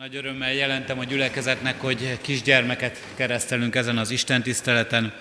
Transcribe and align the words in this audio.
Nagy 0.00 0.16
örömmel 0.16 0.52
jelentem 0.52 0.98
a 0.98 1.04
gyülekezetnek, 1.04 1.80
hogy 1.80 2.18
kisgyermeket 2.20 3.02
keresztelünk 3.14 3.74
ezen 3.74 3.98
az 3.98 4.10
Isten 4.10 4.42
tiszteleten. 4.42 5.12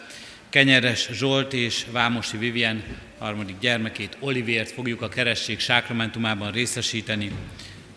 Kenyeres 0.49 1.09
Zsolt 1.11 1.53
és 1.53 1.85
Vámosi 1.91 2.37
Vivien 2.37 2.83
harmadik 3.17 3.59
gyermekét, 3.59 4.17
Olivért 4.19 4.71
fogjuk 4.71 5.01
a 5.01 5.09
keresség 5.09 5.59
sákramentumában 5.59 6.51
részesíteni. 6.51 7.31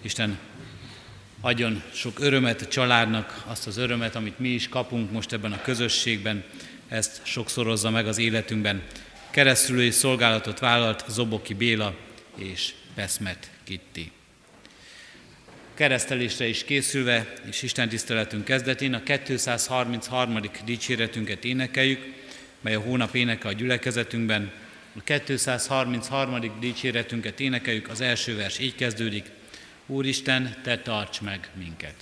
Isten 0.01 0.39
adjon 1.41 1.83
sok 1.93 2.21
örömet 2.21 2.61
a 2.61 2.66
családnak, 2.66 3.43
azt 3.46 3.67
az 3.67 3.77
örömet, 3.77 4.14
amit 4.14 4.39
mi 4.39 4.49
is 4.49 4.69
kapunk 4.69 5.11
most 5.11 5.33
ebben 5.33 5.53
a 5.53 5.62
közösségben, 5.62 6.45
ezt 6.89 7.21
sokszorozza 7.25 7.91
meg 7.91 8.07
az 8.07 8.19
életünkben. 8.19 8.83
Keresztülői 9.30 9.91
szolgálatot 9.91 10.59
vállalt 10.59 11.05
Zoboki 11.09 11.55
Béla 11.55 11.95
és 12.37 12.73
Peszmet 12.95 13.51
Kitti 13.64 14.12
keresztelésre 15.75 16.46
is 16.46 16.64
készülve, 16.64 17.32
és 17.48 17.62
Isten 17.62 17.88
tiszteletünk 17.88 18.45
kezdetén 18.45 18.95
a 18.95 19.02
233. 19.02 20.41
dicséretünket 20.64 21.45
énekeljük, 21.45 22.14
mely 22.60 22.74
a 22.74 22.80
hónap 22.80 23.14
éneke 23.14 23.48
a 23.48 23.52
gyülekezetünkben. 23.52 24.52
A 24.98 25.20
233. 25.24 26.59
dicséretünket 26.61 27.41
énekeljük, 27.41 27.88
az 27.88 28.00
első 28.00 28.37
vers 28.37 28.59
így 28.59 28.74
kezdődik, 28.74 29.24
Úristen, 29.87 30.56
Te 30.62 30.78
tarts 30.78 31.20
meg 31.20 31.50
minket! 31.55 31.95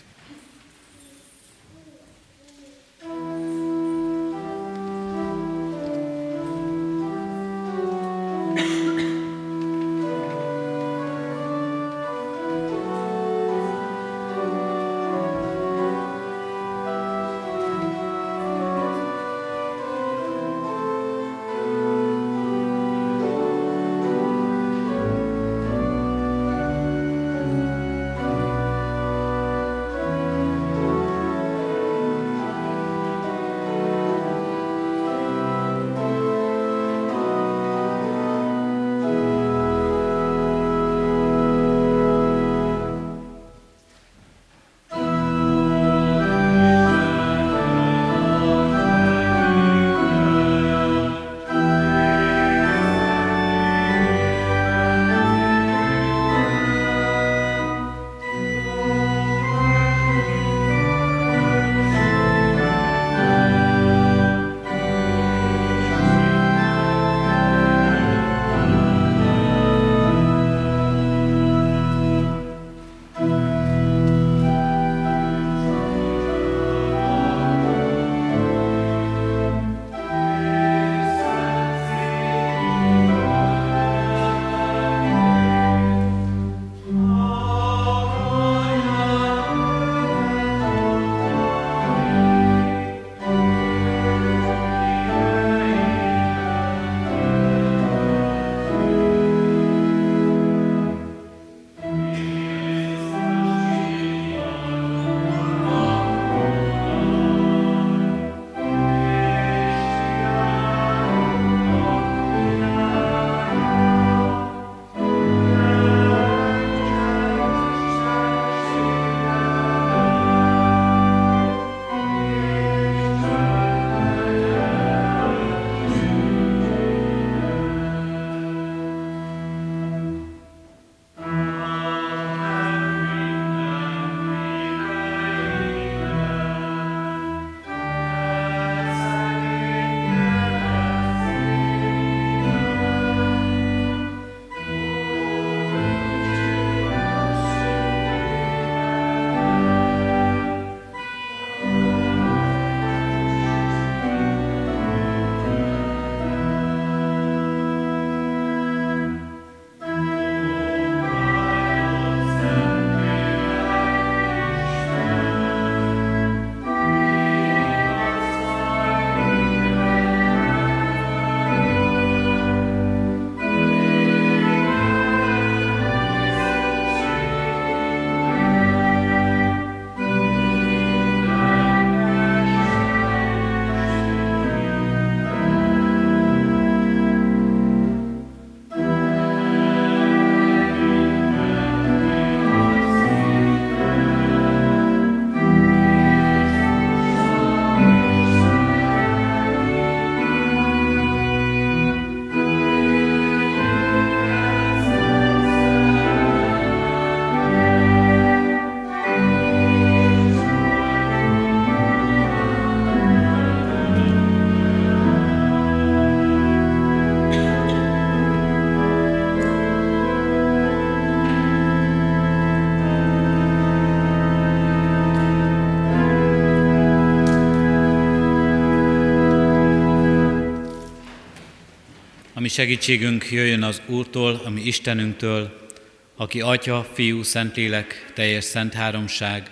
Segítségünk 232.61 233.31
jöjjön 233.31 233.63
az 233.63 233.83
Úrtól, 233.87 234.41
ami 234.45 234.61
Istenünktől, 234.61 235.69
aki 236.17 236.41
Atya, 236.41 236.89
Fiú, 236.93 237.23
Szentlélek, 237.23 238.13
teljes 238.15 238.45
szent 238.45 238.75
háromság, 238.75 239.51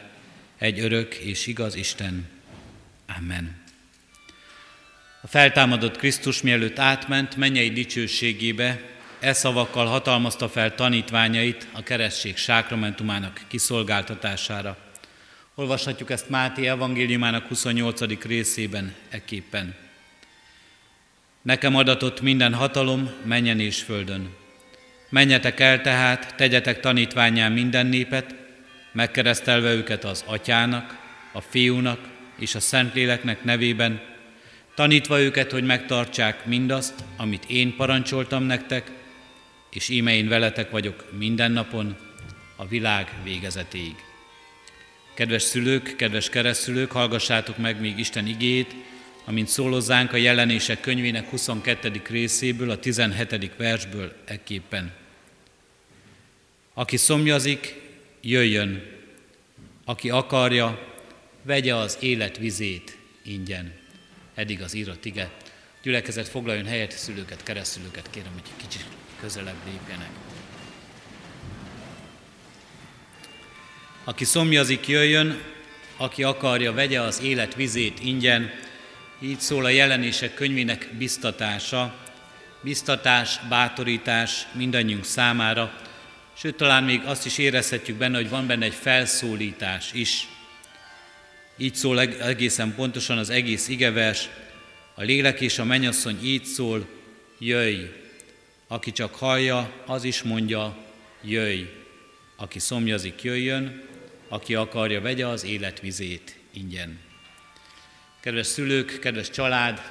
egy 0.58 0.80
örök 0.80 1.14
és 1.14 1.46
igaz 1.46 1.74
Isten. 1.74 2.28
Amen. 3.18 3.62
A 5.20 5.26
feltámadott 5.26 5.96
Krisztus 5.96 6.42
mielőtt 6.42 6.78
átment 6.78 7.36
mennyei 7.36 7.70
dicsőségébe, 7.70 8.80
e 9.20 9.32
szavakkal 9.32 9.86
hatalmazta 9.86 10.48
fel 10.48 10.74
tanítványait 10.74 11.66
a 11.72 11.82
keresztség 11.82 12.36
sákramentumának 12.36 13.40
kiszolgáltatására. 13.46 14.76
Olvashatjuk 15.54 16.10
ezt 16.10 16.28
Máté 16.28 16.66
evangéliumának 16.66 17.46
28. 17.46 18.22
részében 18.22 18.94
eképpen. 19.08 19.87
Nekem 21.48 21.76
adatott 21.76 22.20
minden 22.20 22.54
hatalom 22.54 23.10
menjen 23.24 23.60
és 23.60 23.82
földön. 23.82 24.28
Menjetek 25.08 25.60
el 25.60 25.80
tehát, 25.80 26.34
tegyetek 26.36 26.80
tanítványán 26.80 27.52
minden 27.52 27.86
népet, 27.86 28.34
megkeresztelve 28.92 29.72
őket 29.72 30.04
az 30.04 30.24
atyának, 30.26 30.98
a 31.32 31.40
fiúnak 31.40 32.00
és 32.38 32.54
a 32.54 32.60
Szentléleknek 32.60 33.44
nevében, 33.44 34.00
tanítva 34.74 35.20
őket, 35.20 35.50
hogy 35.50 35.64
megtartsák 35.64 36.46
mindazt, 36.46 36.94
amit 37.16 37.44
én 37.46 37.76
parancsoltam 37.76 38.42
nektek, 38.42 38.90
és 39.70 39.88
íme 39.88 40.14
én 40.14 40.28
veletek 40.28 40.70
vagyok 40.70 41.12
minden 41.18 41.52
napon, 41.52 41.96
a 42.56 42.66
világ 42.66 43.12
végezetéig. 43.24 43.96
Kedves 45.14 45.42
szülők, 45.42 45.96
kedves 45.96 46.28
keresztülők, 46.28 46.92
hallgassátok 46.92 47.56
meg 47.56 47.80
még 47.80 47.98
Isten 47.98 48.26
igét, 48.26 48.74
amint 49.28 49.48
szólozzánk 49.48 50.12
a 50.12 50.16
jelenések 50.16 50.80
könyvének 50.80 51.30
22. 51.30 52.02
részéből, 52.08 52.70
a 52.70 52.78
17. 52.78 53.56
versből 53.56 54.12
ekképpen. 54.24 54.92
Aki 56.74 56.96
szomjazik, 56.96 57.80
jöjjön, 58.20 58.82
aki 59.84 60.10
akarja, 60.10 60.96
vegye 61.42 61.74
az 61.74 61.96
élet 62.00 62.36
vizét 62.36 62.96
ingyen. 63.22 63.72
Eddig 64.34 64.62
az 64.62 64.74
írott 64.74 65.04
ige. 65.04 65.30
Gyülekezet 65.82 66.28
foglaljon 66.28 66.66
helyet, 66.66 66.98
szülőket, 66.98 67.42
keresztülőket 67.42 68.10
kérem, 68.10 68.32
hogy 68.32 68.50
kicsit 68.56 68.84
közelebb 69.20 69.58
lépjenek. 69.70 70.10
Aki 74.04 74.24
szomjazik, 74.24 74.86
jöjjön, 74.86 75.42
aki 75.96 76.22
akarja, 76.22 76.72
vegye 76.72 77.00
az 77.00 77.22
élet 77.22 77.54
vizét 77.54 78.00
ingyen. 78.00 78.66
Így 79.20 79.40
szól 79.40 79.64
a 79.64 79.68
jelenések 79.68 80.34
könyvének 80.34 80.88
biztatása, 80.98 81.94
biztatás, 82.60 83.40
bátorítás 83.48 84.46
mindannyiunk 84.52 85.04
számára, 85.04 85.80
sőt 86.36 86.56
talán 86.56 86.84
még 86.84 87.02
azt 87.04 87.26
is 87.26 87.38
érezhetjük 87.38 87.96
benne, 87.96 88.16
hogy 88.16 88.28
van 88.28 88.46
benne 88.46 88.64
egy 88.64 88.74
felszólítás 88.74 89.92
is. 89.92 90.28
Így 91.56 91.74
szól 91.74 92.00
egészen 92.00 92.74
pontosan 92.74 93.18
az 93.18 93.30
egész 93.30 93.68
igevers, 93.68 94.28
a 94.94 95.02
lélek 95.02 95.40
és 95.40 95.58
a 95.58 95.64
mennyasszony 95.64 96.18
így 96.24 96.44
szól, 96.44 96.88
jöjj. 97.38 97.84
Aki 98.66 98.92
csak 98.92 99.14
hallja, 99.14 99.72
az 99.86 100.04
is 100.04 100.22
mondja, 100.22 100.76
jöjj. 101.22 101.62
Aki 102.36 102.58
szomjazik, 102.58 103.22
jöjjön, 103.22 103.82
aki 104.28 104.54
akarja, 104.54 105.00
vegye 105.00 105.26
az 105.26 105.44
életvizét 105.44 106.36
ingyen. 106.52 107.07
Kedves 108.20 108.46
szülők, 108.46 108.98
kedves 108.98 109.30
család, 109.30 109.82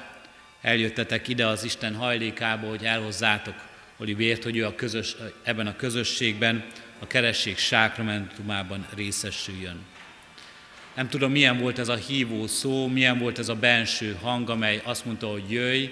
eljöttetek 0.62 1.28
ide 1.28 1.48
az 1.48 1.64
Isten 1.64 1.96
hajlékába, 1.96 2.70
hogy 2.70 2.84
elhozzátok 2.84 3.56
Olivért, 4.00 4.44
hogy 4.44 4.58
ő 4.58 4.66
a 4.66 4.76
közös, 4.76 5.16
ebben 5.44 5.68
a 5.68 5.76
közösségben, 5.76 6.66
a 7.00 7.08
keresség 7.08 7.58
sákramentumában 7.58 8.88
részesüljön. 8.96 9.86
Nem 10.96 11.10
tudom, 11.10 11.32
milyen 11.32 11.58
volt 11.58 11.80
ez 11.80 11.88
a 11.88 11.96
hívó 11.96 12.48
szó, 12.48 12.88
milyen 12.88 13.20
volt 13.20 13.40
ez 13.40 13.50
a 13.50 13.56
benső 13.56 14.18
hang, 14.22 14.50
amely 14.50 14.82
azt 14.84 15.06
mondta, 15.06 15.28
hogy 15.28 15.52
jöjj. 15.52 15.86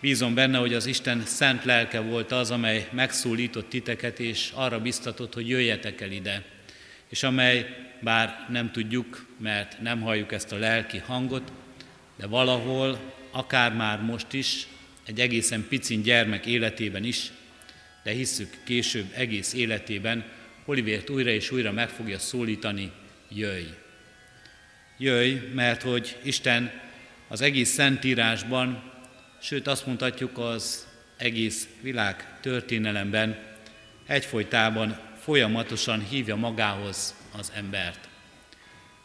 Bízom 0.00 0.34
benne, 0.34 0.58
hogy 0.58 0.74
az 0.74 0.86
Isten 0.86 1.22
szent 1.26 1.64
lelke 1.64 2.00
volt 2.00 2.32
az, 2.32 2.50
amely 2.50 2.88
megszólított 2.92 3.68
titeket, 3.68 4.18
és 4.20 4.50
arra 4.54 4.80
biztatott, 4.80 5.34
hogy 5.34 5.48
jöjjetek 5.48 6.00
el 6.00 6.10
ide 6.10 6.44
és 7.08 7.22
amely, 7.22 7.66
bár 8.00 8.46
nem 8.48 8.70
tudjuk, 8.70 9.26
mert 9.38 9.80
nem 9.80 10.00
halljuk 10.00 10.32
ezt 10.32 10.52
a 10.52 10.58
lelki 10.58 10.98
hangot, 10.98 11.52
de 12.16 12.26
valahol, 12.26 12.98
akár 13.30 13.74
már 13.74 14.02
most 14.02 14.32
is, 14.32 14.66
egy 15.06 15.20
egészen 15.20 15.66
picin 15.68 16.02
gyermek 16.02 16.46
életében 16.46 17.04
is, 17.04 17.30
de 18.02 18.10
hisszük 18.10 18.56
később 18.64 19.06
egész 19.14 19.52
életében, 19.52 20.24
Olivért 20.64 21.10
újra 21.10 21.30
és 21.30 21.50
újra 21.50 21.72
meg 21.72 21.88
fogja 21.88 22.18
szólítani, 22.18 22.92
jöjj. 23.28 23.66
Jöjj, 24.98 25.34
mert 25.54 25.82
hogy 25.82 26.16
Isten 26.22 26.80
az 27.28 27.40
egész 27.40 27.70
Szentírásban, 27.70 28.92
sőt 29.40 29.66
azt 29.66 29.86
mondhatjuk 29.86 30.38
az 30.38 30.86
egész 31.16 31.68
világ 31.80 32.38
történelemben 32.40 33.38
egyfolytában 34.06 34.98
folyamatosan 35.20 36.06
hívja 36.08 36.36
magához 36.36 37.14
az 37.32 37.52
embert. 37.54 38.08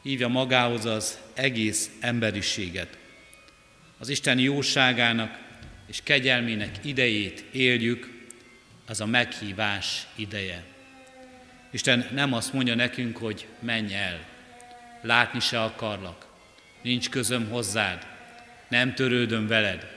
Hívja 0.01 0.27
magához 0.27 0.85
az 0.85 1.19
egész 1.33 1.89
emberiséget. 1.99 2.97
Az 3.97 4.09
Isten 4.09 4.39
jóságának 4.39 5.39
és 5.87 5.99
kegyelmének 6.03 6.77
idejét 6.81 7.45
éljük, 7.51 8.21
az 8.87 9.01
a 9.01 9.05
meghívás 9.05 10.07
ideje. 10.15 10.63
Isten 11.71 12.07
nem 12.13 12.33
azt 12.33 12.53
mondja 12.53 12.75
nekünk, 12.75 13.17
hogy 13.17 13.47
menj 13.59 13.93
el, 13.93 14.25
látni 15.01 15.39
se 15.39 15.61
akarlak, 15.61 16.27
nincs 16.81 17.09
közöm 17.09 17.49
hozzád, 17.49 18.07
nem 18.67 18.93
törődöm 18.93 19.47
veled. 19.47 19.87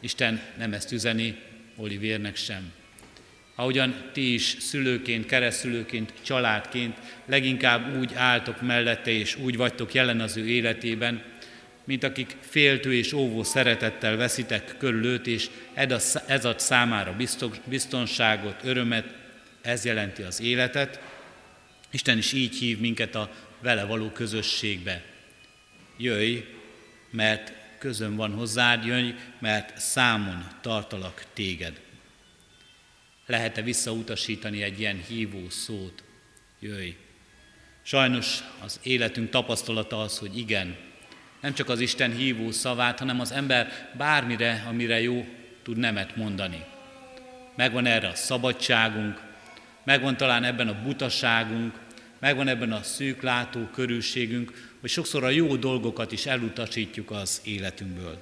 Isten 0.00 0.40
nem 0.58 0.72
ezt 0.72 0.92
üzeni 0.92 1.38
Olivérnek 1.76 2.36
sem 2.36 2.72
ahogyan 3.60 3.94
ti 4.12 4.32
is 4.32 4.56
szülőként, 4.58 5.26
keresztülőként, 5.26 6.12
családként 6.22 6.98
leginkább 7.26 7.98
úgy 7.98 8.12
álltok 8.14 8.62
mellette, 8.62 9.10
és 9.10 9.36
úgy 9.36 9.56
vagytok 9.56 9.94
jelen 9.94 10.20
az 10.20 10.36
ő 10.36 10.48
életében, 10.48 11.22
mint 11.84 12.04
akik 12.04 12.36
féltő 12.40 12.94
és 12.94 13.12
óvó 13.12 13.42
szeretettel 13.42 14.16
veszitek 14.16 14.74
körül 14.78 15.04
őt, 15.04 15.26
és 15.26 15.50
ez 16.26 16.44
ad 16.44 16.60
számára 16.60 17.16
biztonságot, 17.64 18.60
örömet, 18.64 19.14
ez 19.60 19.84
jelenti 19.84 20.22
az 20.22 20.40
életet. 20.40 21.00
Isten 21.90 22.18
is 22.18 22.32
így 22.32 22.58
hív 22.58 22.78
minket 22.78 23.14
a 23.14 23.30
vele 23.62 23.84
való 23.84 24.10
közösségbe. 24.10 25.02
Jöjj, 25.96 26.44
mert 27.10 27.52
közön 27.78 28.16
van 28.16 28.32
hozzád, 28.32 28.84
jöjj, 28.84 29.10
mert 29.38 29.78
számon 29.78 30.46
tartalak 30.60 31.24
téged 31.34 31.88
lehet-e 33.30 33.62
visszautasítani 33.62 34.62
egy 34.62 34.80
ilyen 34.80 35.02
hívó 35.08 35.48
szót? 35.48 36.02
Jöjj! 36.58 36.96
Sajnos 37.82 38.38
az 38.64 38.80
életünk 38.82 39.30
tapasztalata 39.30 40.00
az, 40.00 40.18
hogy 40.18 40.38
igen, 40.38 40.76
nem 41.40 41.54
csak 41.54 41.68
az 41.68 41.80
Isten 41.80 42.16
hívó 42.16 42.50
szavát, 42.50 42.98
hanem 42.98 43.20
az 43.20 43.32
ember 43.32 43.92
bármire, 43.96 44.64
amire 44.68 45.00
jó, 45.00 45.26
tud 45.62 45.76
nemet 45.76 46.16
mondani. 46.16 46.64
Megvan 47.56 47.86
erre 47.86 48.08
a 48.08 48.14
szabadságunk, 48.14 49.20
megvan 49.84 50.16
talán 50.16 50.44
ebben 50.44 50.68
a 50.68 50.82
butaságunk, 50.82 51.74
megvan 52.18 52.48
ebben 52.48 52.72
a 52.72 52.82
szűklátó 52.82 53.68
körülségünk, 53.72 54.72
hogy 54.80 54.90
sokszor 54.90 55.24
a 55.24 55.28
jó 55.28 55.56
dolgokat 55.56 56.12
is 56.12 56.26
elutasítjuk 56.26 57.10
az 57.10 57.40
életünkből. 57.44 58.18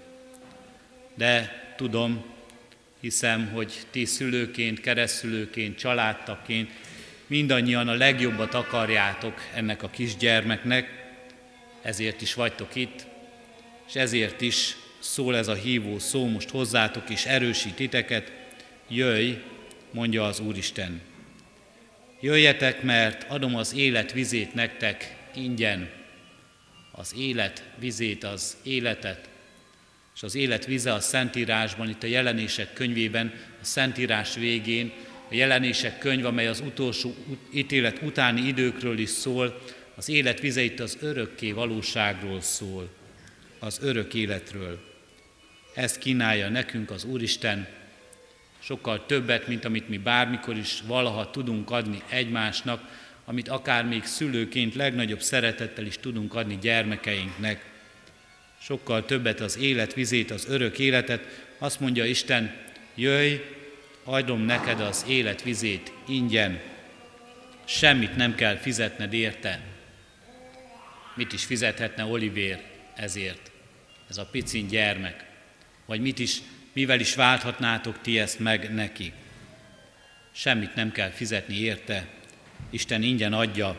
De 1.15 1.53
tudom, 1.77 2.25
hiszem, 3.01 3.51
hogy 3.53 3.73
ti 3.91 4.05
szülőként, 4.05 4.81
keresztülőként, 4.81 5.79
családtaként 5.79 6.71
mindannyian 7.27 7.89
a 7.89 7.95
legjobbat 7.95 8.55
akarjátok 8.55 9.41
ennek 9.55 9.83
a 9.83 9.91
kisgyermeknek, 9.91 11.07
ezért 11.83 12.21
is 12.21 12.35
vagytok 12.35 12.75
itt, 12.75 13.07
és 13.89 13.95
ezért 13.95 14.41
is 14.41 14.77
szól 14.99 15.37
ez 15.37 15.49
a 15.49 15.55
hívó 15.55 15.99
szó 15.99 16.27
most 16.27 16.49
hozzátok 16.49 17.11
és 17.11 17.25
erősít 17.25 17.75
titeket, 17.75 18.33
jöjj, 18.89 19.33
mondja 19.91 20.25
az 20.25 20.41
Úristen. 20.41 21.01
Jöjjetek, 22.21 22.83
mert 22.83 23.31
adom 23.31 23.57
az 23.57 23.75
élet 23.75 24.13
vizét 24.13 24.55
nektek 24.55 25.17
ingyen, 25.35 25.91
az 26.93 27.15
élet 27.19 27.65
vizét, 27.79 28.25
az 28.25 28.57
életet, 28.63 29.29
és 30.19 30.25
az 30.25 30.35
élet 30.35 30.67
vize 30.67 30.93
a 30.93 31.01
Szentírásban, 31.01 31.89
itt 31.89 32.03
a 32.03 32.07
jelenések 32.07 32.73
könyvében, 32.73 33.33
a 33.61 33.65
Szentírás 33.65 34.35
végén, 34.35 34.93
a 35.31 35.35
jelenések 35.35 35.99
könyv, 35.99 36.25
amely 36.25 36.47
az 36.47 36.61
utolsó 36.61 37.15
ítélet 37.55 38.03
utáni 38.03 38.41
időkről 38.41 38.99
is 38.99 39.09
szól, 39.09 39.63
az 39.95 40.09
élet 40.09 40.41
vize 40.41 40.63
itt 40.63 40.81
az 40.81 40.99
örökké 41.01 41.53
valóságról 41.53 42.41
szól, 42.41 42.89
az 43.59 43.79
örök 43.83 44.15
életről. 44.15 44.81
Ezt 45.75 45.99
kínálja 45.99 46.49
nekünk 46.49 46.91
az 46.91 47.05
Úristen, 47.05 47.69
sokkal 48.59 49.07
többet, 49.07 49.47
mint 49.47 49.65
amit 49.65 49.89
mi 49.89 49.99
bármikor 49.99 50.57
is 50.57 50.83
valaha 50.87 51.31
tudunk 51.31 51.71
adni 51.71 52.03
egymásnak, 52.09 52.83
amit 53.25 53.49
akár 53.49 53.85
még 53.85 54.05
szülőként 54.05 54.75
legnagyobb 54.75 55.21
szeretettel 55.21 55.87
is 55.87 55.99
tudunk 55.99 56.35
adni 56.35 56.59
gyermekeinknek 56.61 57.77
sokkal 58.61 59.05
többet 59.05 59.41
az 59.41 59.59
élet 59.59 59.95
vizét, 59.95 60.31
az 60.31 60.47
örök 60.49 60.79
életet. 60.79 61.47
Azt 61.59 61.81
mondja 61.81 62.05
Isten, 62.05 62.55
jöjj, 62.95 63.35
adom 64.05 64.41
neked 64.41 64.81
az 64.81 65.05
élet 65.09 65.43
vizét 65.43 65.93
ingyen, 66.07 66.61
semmit 67.65 68.17
nem 68.17 68.35
kell 68.35 68.57
fizetned 68.57 69.13
érte. 69.13 69.61
mit 71.15 71.33
is 71.33 71.45
fizethetne 71.45 72.05
Olivér 72.05 72.63
ezért, 72.95 73.51
ez 74.09 74.17
a 74.17 74.27
picin 74.27 74.67
gyermek, 74.67 75.25
vagy 75.87 76.01
mit 76.01 76.19
is, 76.19 76.39
mivel 76.73 77.01
is 77.01 77.15
válthatnátok 77.15 78.01
ti 78.01 78.19
ezt 78.19 78.39
meg 78.39 78.75
neki. 78.75 79.13
Semmit 80.33 80.75
nem 80.75 80.93
kell 80.93 81.11
fizetni 81.11 81.61
érte, 81.61 82.07
Isten 82.71 83.03
ingyen 83.03 83.33
adja, 83.33 83.77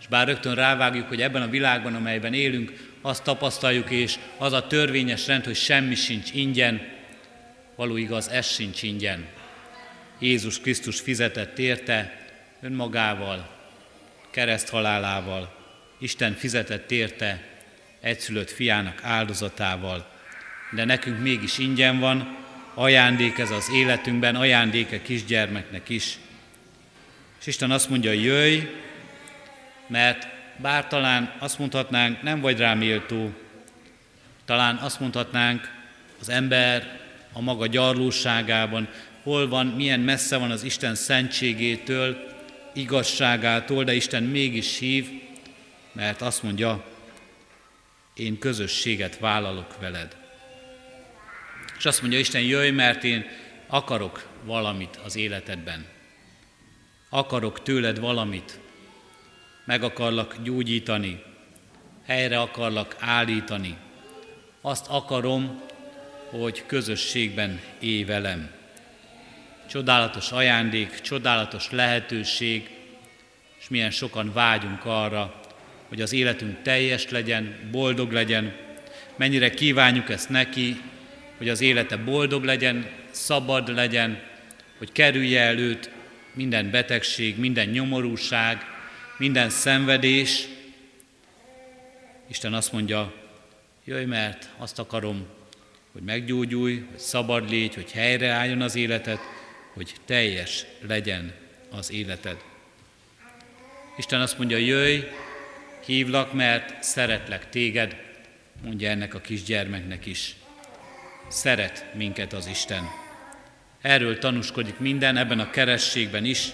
és 0.00 0.06
bár 0.06 0.26
rögtön 0.26 0.54
rávágjuk, 0.54 1.08
hogy 1.08 1.22
ebben 1.22 1.42
a 1.42 1.48
világban, 1.48 1.94
amelyben 1.94 2.34
élünk, 2.34 2.93
azt 3.06 3.22
tapasztaljuk, 3.22 3.90
és 3.90 4.18
az 4.38 4.52
a 4.52 4.66
törvényes 4.66 5.26
rend, 5.26 5.44
hogy 5.44 5.56
semmi 5.56 5.94
sincs 5.94 6.32
ingyen, 6.32 6.88
való 7.76 7.96
igaz, 7.96 8.28
ez 8.28 8.46
sincs 8.46 8.82
ingyen. 8.82 9.26
Jézus 10.18 10.60
Krisztus 10.60 11.00
fizetett 11.00 11.58
érte 11.58 12.26
önmagával, 12.60 13.48
kereszt 14.30 14.68
halálával, 14.68 15.54
Isten 15.98 16.34
fizetett 16.34 16.90
érte 16.90 17.42
egyszülött 18.00 18.50
fiának 18.50 19.00
áldozatával, 19.02 20.10
de 20.70 20.84
nekünk 20.84 21.20
mégis 21.20 21.58
ingyen 21.58 21.98
van, 21.98 22.36
ajándék 22.74 23.38
ez 23.38 23.50
az 23.50 23.70
életünkben, 23.72 24.36
ajándéke 24.36 25.02
kisgyermeknek 25.02 25.88
is. 25.88 26.18
És 27.40 27.46
Isten 27.46 27.70
azt 27.70 27.88
mondja, 27.88 28.12
jöjj, 28.12 28.58
mert 29.86 30.33
bár 30.56 30.86
talán 30.86 31.34
azt 31.38 31.58
mondhatnánk, 31.58 32.22
nem 32.22 32.40
vagy 32.40 32.58
rám 32.58 32.78
méltó, 32.78 33.32
talán 34.44 34.76
azt 34.76 35.00
mondhatnánk, 35.00 35.70
az 36.20 36.28
ember 36.28 37.00
a 37.32 37.40
maga 37.40 37.66
gyarlóságában, 37.66 38.88
hol 39.22 39.48
van, 39.48 39.66
milyen 39.66 40.00
messze 40.00 40.36
van 40.36 40.50
az 40.50 40.62
Isten 40.62 40.94
szentségétől, 40.94 42.32
igazságától, 42.72 43.84
de 43.84 43.94
Isten 43.94 44.22
mégis 44.22 44.78
hív, 44.78 45.08
mert 45.92 46.22
azt 46.22 46.42
mondja, 46.42 46.84
én 48.14 48.38
közösséget 48.38 49.18
vállalok 49.18 49.80
veled. 49.80 50.16
És 51.78 51.84
azt 51.84 52.00
mondja 52.00 52.18
Isten, 52.18 52.42
jöjj, 52.42 52.70
mert 52.70 53.04
én 53.04 53.26
akarok 53.66 54.28
valamit 54.44 54.96
az 55.04 55.16
életedben. 55.16 55.86
Akarok 57.08 57.62
tőled 57.62 57.98
valamit. 57.98 58.58
Meg 59.64 59.82
akarlak 59.82 60.36
gyógyítani. 60.42 61.22
Helyre 62.06 62.40
akarlak 62.40 62.96
állítani. 62.98 63.76
Azt 64.60 64.86
akarom, 64.88 65.60
hogy 66.30 66.62
közösségben 66.66 67.60
élj 67.78 68.04
velem. 68.04 68.50
Csodálatos 69.66 70.32
ajándék, 70.32 71.00
csodálatos 71.00 71.70
lehetőség, 71.70 72.70
és 73.60 73.68
milyen 73.68 73.90
sokan 73.90 74.32
vágyunk 74.32 74.84
arra, 74.84 75.40
hogy 75.88 76.00
az 76.00 76.12
életünk 76.12 76.62
teljes 76.62 77.08
legyen, 77.08 77.68
boldog 77.70 78.12
legyen, 78.12 78.52
mennyire 79.16 79.50
kívánjuk 79.50 80.10
ezt 80.10 80.28
neki, 80.28 80.80
hogy 81.36 81.48
az 81.48 81.60
élete 81.60 81.96
boldog 81.96 82.44
legyen, 82.44 82.90
szabad 83.10 83.74
legyen, 83.74 84.22
hogy 84.78 84.92
kerülje 84.92 85.40
el 85.40 85.58
őt 85.58 85.90
minden 86.32 86.70
betegség, 86.70 87.38
minden 87.38 87.68
nyomorúság, 87.68 88.73
minden 89.16 89.50
szenvedés. 89.50 90.48
Isten 92.26 92.54
azt 92.54 92.72
mondja, 92.72 93.14
jöjj, 93.84 94.04
mert 94.04 94.48
azt 94.56 94.78
akarom, 94.78 95.26
hogy 95.92 96.02
meggyógyulj, 96.02 96.84
hogy 96.90 96.98
szabad 96.98 97.50
légy, 97.50 97.74
hogy 97.74 97.92
helyreálljon 97.92 98.60
az 98.60 98.74
életed, 98.74 99.18
hogy 99.72 99.94
teljes 100.04 100.64
legyen 100.86 101.32
az 101.70 101.92
életed. 101.92 102.36
Isten 103.96 104.20
azt 104.20 104.38
mondja, 104.38 104.56
jöjj, 104.56 105.00
hívlak, 105.84 106.32
mert 106.32 106.82
szeretlek 106.82 107.48
téged, 107.48 107.96
mondja 108.62 108.90
ennek 108.90 109.14
a 109.14 109.20
kisgyermeknek 109.20 110.06
is. 110.06 110.34
Szeret 111.28 111.94
minket 111.94 112.32
az 112.32 112.46
Isten. 112.46 112.88
Erről 113.80 114.18
tanúskodik 114.18 114.78
minden 114.78 115.16
ebben 115.16 115.40
a 115.40 115.50
kerességben 115.50 116.24
is. 116.24 116.48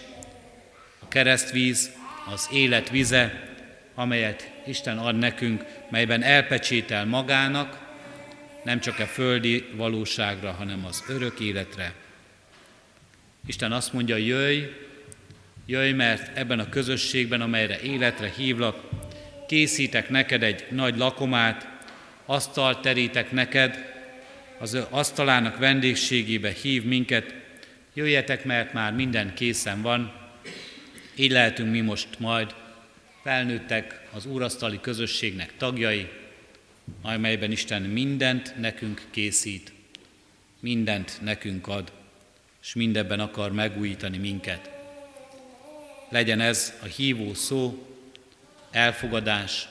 A 0.99 1.09
keresztvíz, 1.09 1.91
az 2.33 2.49
élet 2.53 2.91
vize, 2.91 3.49
amelyet 3.95 4.51
Isten 4.67 4.99
ad 4.99 5.19
nekünk, 5.19 5.65
melyben 5.89 6.23
elpecsétel 6.23 7.07
magának, 7.07 7.79
nem 8.65 8.81
csak 8.81 8.99
a 8.99 9.07
földi 9.07 9.65
valóságra, 9.75 10.51
hanem 10.51 10.85
az 10.87 11.05
örök 11.09 11.41
életre. 11.41 11.93
Isten 13.47 13.73
azt 13.73 13.93
mondja, 13.93 14.17
jöjj, 14.17 14.63
jöjj, 15.67 15.93
mert 15.93 16.39
ebben 16.39 16.59
a 16.59 16.69
közösségben, 16.69 17.41
amelyre 17.41 17.81
életre 17.81 18.33
hívlak, 18.37 18.89
készítek 19.49 20.09
neked 20.09 20.43
egy 20.43 20.67
nagy 20.71 20.97
lakomát, 20.97 21.69
asztalt 22.25 22.83
terítek 22.83 23.31
neked, 23.31 23.89
az 24.59 24.75
asztalának 24.91 25.59
vendégségébe 25.59 26.53
hív 26.63 26.85
minket, 26.85 27.35
jöjjetek, 27.95 28.45
mert 28.45 28.73
már 28.73 28.93
minden 28.93 29.35
készen 29.35 29.83
van, 29.83 30.20
így 31.21 31.31
lehetünk 31.31 31.71
mi 31.71 31.81
most 31.81 32.09
majd 32.19 32.55
felnőttek 33.23 34.09
az 34.13 34.27
úrasztali 34.27 34.81
közösségnek 34.81 35.57
tagjai, 35.57 36.09
amelyben 37.03 37.51
Isten 37.51 37.83
mindent 37.83 38.55
nekünk 38.59 39.03
készít, 39.11 39.73
mindent 40.61 41.19
nekünk 41.23 41.67
ad, 41.67 41.93
és 42.63 42.75
mindebben 42.75 43.21
akar 43.21 43.53
megújítani 43.53 44.19
minket. 44.19 44.71
Legyen 46.09 46.41
ez 46.41 46.73
a 46.83 46.85
hívó 46.85 47.35
szó, 47.35 47.87
elfogadás, 48.71 49.69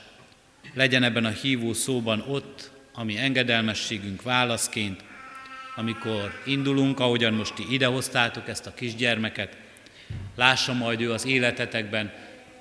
legyen 0.74 1.02
ebben 1.02 1.24
a 1.24 1.30
hívó 1.30 1.72
szóban 1.72 2.20
ott, 2.20 2.70
ami 2.92 3.16
engedelmességünk 3.16 4.22
válaszként, 4.22 5.04
amikor 5.76 6.42
indulunk, 6.46 7.00
ahogyan 7.00 7.34
most 7.34 7.54
ti 7.54 7.64
idehoztátok 7.70 8.48
ezt 8.48 8.66
a 8.66 8.74
kisgyermeket, 8.74 9.56
lássa 10.40 10.72
majd 10.72 11.00
ő 11.00 11.12
az 11.12 11.26
életetekben 11.26 12.12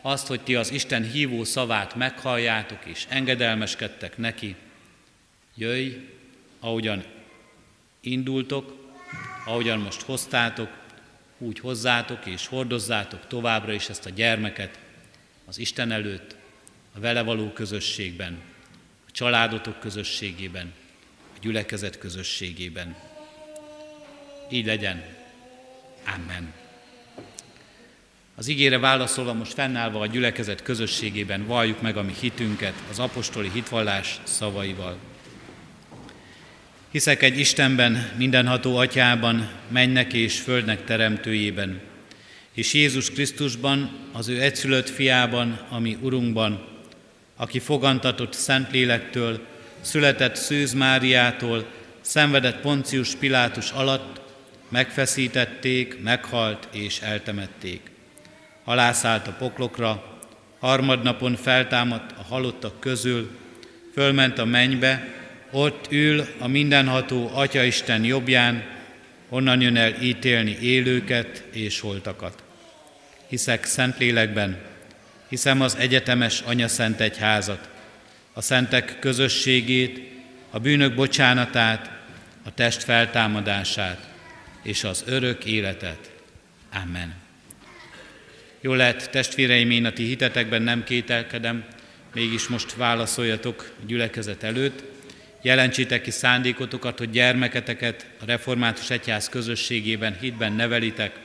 azt, 0.01 0.27
hogy 0.27 0.41
ti 0.41 0.55
az 0.55 0.71
Isten 0.71 1.03
hívó 1.03 1.43
szavát 1.43 1.95
meghalljátok 1.95 2.86
és 2.86 3.05
engedelmeskedtek 3.09 4.17
neki. 4.17 4.55
Jöjj, 5.55 5.91
ahogyan 6.59 7.03
indultok, 8.01 8.93
ahogyan 9.45 9.79
most 9.79 10.01
hoztátok, 10.01 10.69
úgy 11.38 11.59
hozzátok 11.59 12.25
és 12.25 12.48
hordozzátok 12.48 13.27
továbbra 13.27 13.74
is 13.74 13.89
ezt 13.89 14.05
a 14.05 14.09
gyermeket 14.09 14.79
az 15.45 15.57
Isten 15.57 15.91
előtt, 15.91 16.36
a 16.93 17.00
vele 17.00 17.21
való 17.21 17.51
közösségben, 17.51 18.41
a 19.07 19.12
családotok 19.12 19.79
közösségében, 19.79 20.74
a 21.36 21.38
gyülekezet 21.41 21.98
közösségében. 21.98 22.95
Így 24.50 24.65
legyen. 24.65 25.03
Amen. 26.15 26.59
Az 28.39 28.48
ígére 28.48 28.77
válaszolva 28.77 29.34
most 29.34 29.53
fennállva 29.53 30.00
a 30.00 30.05
gyülekezet 30.05 30.63
közösségében 30.63 31.46
valljuk 31.46 31.81
meg 31.81 31.98
a 31.98 32.03
mi 32.03 32.13
hitünket 32.19 32.74
az 32.89 33.00
apostoli 33.00 33.50
hitvallás 33.53 34.19
szavaival. 34.24 34.98
Hiszek 36.91 37.22
egy 37.22 37.39
Istenben, 37.39 38.12
mindenható 38.17 38.77
atyában, 38.77 39.50
mennek 39.67 40.13
és 40.13 40.39
földnek 40.39 40.84
teremtőjében, 40.84 41.81
és 42.53 42.74
Jézus 42.74 43.12
Krisztusban, 43.12 43.91
az 44.12 44.27
ő 44.27 44.41
egyszülött 44.41 44.89
fiában, 44.89 45.60
ami 45.69 45.98
Urunkban, 46.01 46.67
aki 47.36 47.60
fogantatott 47.60 48.34
Szentlélektől, 48.34 49.39
született 49.81 50.36
Szűz 50.36 50.74
Máriától, 50.74 51.65
szenvedett 52.01 52.62
Poncius 52.62 53.15
Pilátus 53.15 53.72
alatt, 53.72 54.22
megfeszítették, 54.69 56.01
meghalt 56.03 56.67
és 56.72 57.00
eltemették. 57.00 57.88
Halászállt 58.63 59.28
a 59.28 59.32
poklokra, 59.32 60.20
harmadnapon 60.60 61.36
feltámadt 61.36 62.12
a 62.12 62.24
halottak 62.24 62.80
közül, 62.80 63.38
fölment 63.94 64.38
a 64.38 64.46
mennybe, 64.46 65.08
ott 65.51 65.88
ül 65.92 66.25
a 66.39 66.48
mindenható 66.48 67.30
Atyaisten 67.34 68.04
jobbján, 68.04 68.63
onnan 69.30 69.62
jön 69.62 69.75
el 69.75 70.01
ítélni 70.01 70.58
élőket 70.62 71.44
és 71.51 71.80
holtakat. 71.80 72.44
Hiszek 73.28 73.66
Szentlélekben, 73.66 74.58
hiszem 75.30 75.62
az 75.62 75.75
egyetemes 75.75 76.42
Anya 76.42 76.68
Szent 76.68 77.00
Egyházat, 77.00 77.70
a 78.34 78.42
szentek 78.42 79.00
közösségét, 79.00 80.12
a 80.50 80.60
bűnök 80.60 80.96
bocsánatát, 80.96 81.92
a 82.44 82.54
test 82.54 82.84
feltámadását 82.84 84.10
és 84.63 84.84
az 84.84 85.04
örök 85.08 85.46
életet. 85.46 86.12
Amen. 86.84 87.28
Jó 88.62 88.74
lehet, 88.74 89.10
testvéreim, 89.10 89.72
én 89.72 89.86
a 89.86 89.92
ti 89.92 90.04
hitetekben 90.04 90.62
nem 90.62 90.84
kételkedem, 90.84 91.66
mégis 92.13 92.48
most 92.48 92.75
válaszoljatok 92.75 93.72
a 93.82 93.86
gyülekezet 93.86 94.44
előtt. 94.44 94.84
Jelentsétek 95.42 96.01
ki 96.01 96.12
szándékotokat, 96.12 96.98
hogy 96.98 97.10
gyermeketeket 97.10 98.06
a 98.22 98.25
református 98.25 98.89
egyház 98.89 99.30
közösségében 99.30 100.18
hitben 100.20 100.54
nevelitek, 100.54 101.20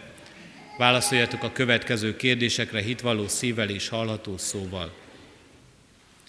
Válaszoljatok 0.77 1.43
a 1.43 1.53
következő 1.53 2.17
kérdésekre 2.17 2.81
hitvalló 2.81 3.29
szívvel 3.29 3.69
és 3.69 3.89
hallható 3.89 4.37
szóval. 4.37 4.95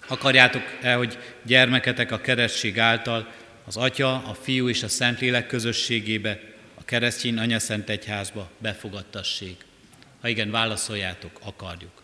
Akarjátok-e, 0.08 0.94
hogy 0.94 1.18
gyermeketek 1.44 2.12
a 2.12 2.22
keresztség 2.22 2.80
által 2.80 3.34
az 3.66 3.78
Atya, 3.78 4.14
a 4.14 4.34
Fiú 4.42 4.70
és 4.70 4.84
a 4.84 4.88
Szentlélek 4.88 5.48
közösségébe, 5.48 6.40
a 6.76 6.86
keresztény 6.86 7.38
anyaszent 7.38 7.90
egyházba 7.90 8.50
befogadtassék? 8.58 9.66
Ha 10.26 10.32
igen, 10.32 10.52
válaszoljátok, 10.52 11.40
akarjuk. 11.44 12.02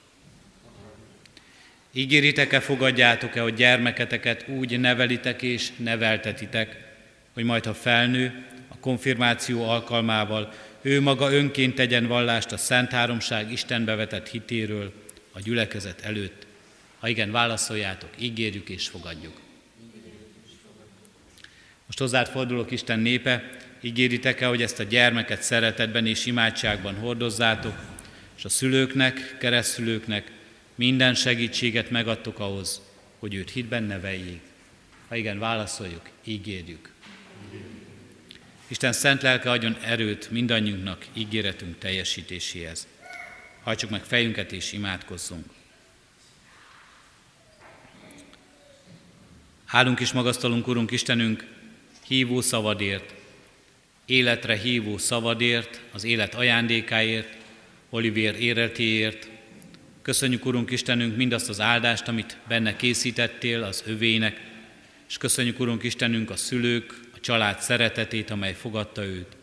Ígéritek-e, 1.91 2.59
fogadjátok-e, 2.59 3.41
hogy 3.41 3.53
gyermeketeket 3.53 4.47
úgy 4.47 4.79
nevelitek 4.79 5.41
és 5.41 5.71
neveltetitek, 5.77 6.95
hogy 7.33 7.43
majd 7.43 7.65
ha 7.65 7.73
felnő, 7.73 8.45
a 8.67 8.77
konfirmáció 8.79 9.69
alkalmával 9.69 10.53
ő 10.81 11.01
maga 11.01 11.31
önként 11.31 11.75
tegyen 11.75 12.07
vallást 12.07 12.51
a 12.51 12.57
Szent 12.57 12.91
Háromság 12.91 13.51
Istenbe 13.51 13.95
vetett 13.95 14.29
hitéről 14.29 14.93
a 15.31 15.39
gyülekezet 15.39 16.01
előtt. 16.01 16.45
Ha 16.99 17.07
igen, 17.07 17.31
válaszoljátok, 17.31 18.09
ígérjük 18.17 18.69
és 18.69 18.87
fogadjuk. 18.87 19.39
Most 21.85 21.99
hozzád 21.99 22.27
fordulok 22.27 22.71
Isten 22.71 22.99
népe, 22.99 23.43
ígéritek-e, 23.79 24.45
hogy 24.45 24.61
ezt 24.61 24.79
a 24.79 24.83
gyermeket 24.83 25.41
szeretetben 25.41 26.05
és 26.05 26.25
imádságban 26.25 26.95
hordozzátok, 26.95 27.90
és 28.41 28.47
a 28.47 28.49
szülőknek, 28.49 29.37
keresztülőknek 29.39 30.31
minden 30.75 31.13
segítséget 31.13 31.89
megadtok 31.89 32.39
ahhoz, 32.39 32.81
hogy 33.19 33.33
őt 33.33 33.49
hitben 33.49 33.83
neveljék. 33.83 34.41
Ha 35.07 35.15
igen, 35.15 35.39
válaszoljuk, 35.39 36.09
ígérjük. 36.23 36.91
Isten 38.67 38.93
szent 38.93 39.21
lelke 39.21 39.51
adjon 39.51 39.77
erőt 39.83 40.31
mindannyiunknak 40.31 41.05
ígéretünk 41.13 41.77
teljesítéséhez. 41.77 42.87
Hajtsuk 43.63 43.89
meg 43.89 44.03
fejünket 44.03 44.51
és 44.51 44.71
imádkozzunk. 44.71 45.45
Hálunk 49.65 49.99
is 49.99 50.11
magasztalunk, 50.11 50.67
Urunk 50.67 50.91
Istenünk, 50.91 51.45
hívó 52.07 52.41
szavadért, 52.41 53.13
életre 54.05 54.55
hívó 54.55 54.97
szavadért, 54.97 55.81
az 55.91 56.03
élet 56.03 56.35
ajándékáért, 56.35 57.39
Olivier 57.93 58.35
éretéért. 58.35 59.29
Köszönjük, 60.01 60.45
Urunk 60.45 60.71
Istenünk, 60.71 61.15
mindazt 61.15 61.49
az 61.49 61.59
áldást, 61.59 62.07
amit 62.07 62.37
benne 62.47 62.75
készítettél 62.75 63.63
az 63.63 63.83
övének, 63.85 64.41
és 65.07 65.17
köszönjük, 65.17 65.59
Urunk 65.59 65.83
Istenünk, 65.83 66.29
a 66.29 66.35
szülők, 66.35 66.99
a 67.15 67.19
család 67.19 67.59
szeretetét, 67.59 68.29
amely 68.29 68.53
fogadta 68.53 69.05
őt. 69.05 69.37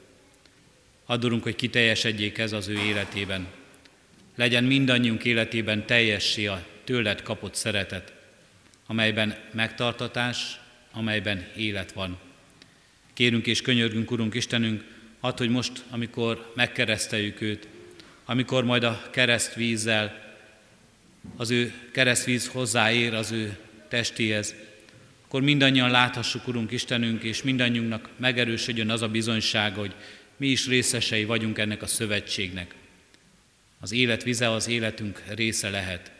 Adorunk, 1.06 1.42
hogy 1.42 1.54
kiteljesedjék 1.54 2.38
ez 2.38 2.52
az 2.52 2.68
ő 2.68 2.78
életében. 2.78 3.46
Legyen 4.36 4.64
mindannyiunk 4.64 5.24
életében 5.24 5.86
teljessé 5.86 6.46
a 6.46 6.66
tőled 6.84 7.22
kapott 7.22 7.54
szeretet, 7.54 8.12
amelyben 8.86 9.36
megtartatás, 9.52 10.60
amelyben 10.92 11.46
élet 11.56 11.92
van. 11.92 12.18
Kérünk 13.14 13.46
és 13.46 13.60
könyörgünk, 13.60 14.10
Urunk 14.10 14.34
Istenünk, 14.34 14.84
hadd, 15.20 15.38
hogy 15.38 15.50
most, 15.50 15.84
amikor 15.90 16.52
megkereszteljük 16.54 17.40
őt, 17.40 17.68
amikor 18.30 18.64
majd 18.64 18.82
a 18.82 19.08
keresztvízzel, 19.10 20.36
az 21.36 21.50
ő 21.50 21.72
keresztvíz 21.92 22.48
hozzáér 22.48 23.14
az 23.14 23.30
ő 23.30 23.58
testéhez, 23.88 24.54
akkor 25.24 25.42
mindannyian 25.42 25.90
láthassuk, 25.90 26.48
Urunk 26.48 26.70
Istenünk, 26.70 27.22
és 27.22 27.42
mindannyiunknak 27.42 28.08
megerősödjön 28.16 28.90
az 28.90 29.02
a 29.02 29.08
bizonyság, 29.08 29.74
hogy 29.74 29.94
mi 30.36 30.46
is 30.46 30.66
részesei 30.66 31.24
vagyunk 31.24 31.58
ennek 31.58 31.82
a 31.82 31.86
szövetségnek. 31.86 32.74
Az 33.80 33.92
élet 33.92 34.22
vize 34.22 34.50
az 34.50 34.68
életünk 34.68 35.22
része 35.34 35.70
lehet. 35.70 36.12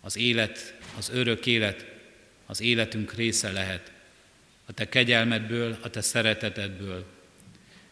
Az 0.00 0.16
élet, 0.16 0.74
az 0.98 1.10
örök 1.14 1.46
élet 1.46 1.86
az 2.46 2.60
életünk 2.60 3.14
része 3.14 3.50
lehet. 3.50 3.92
A 4.66 4.72
Te 4.72 4.88
kegyelmedből, 4.88 5.78
a 5.80 5.90
Te 5.90 6.00
szeretetedből. 6.00 7.04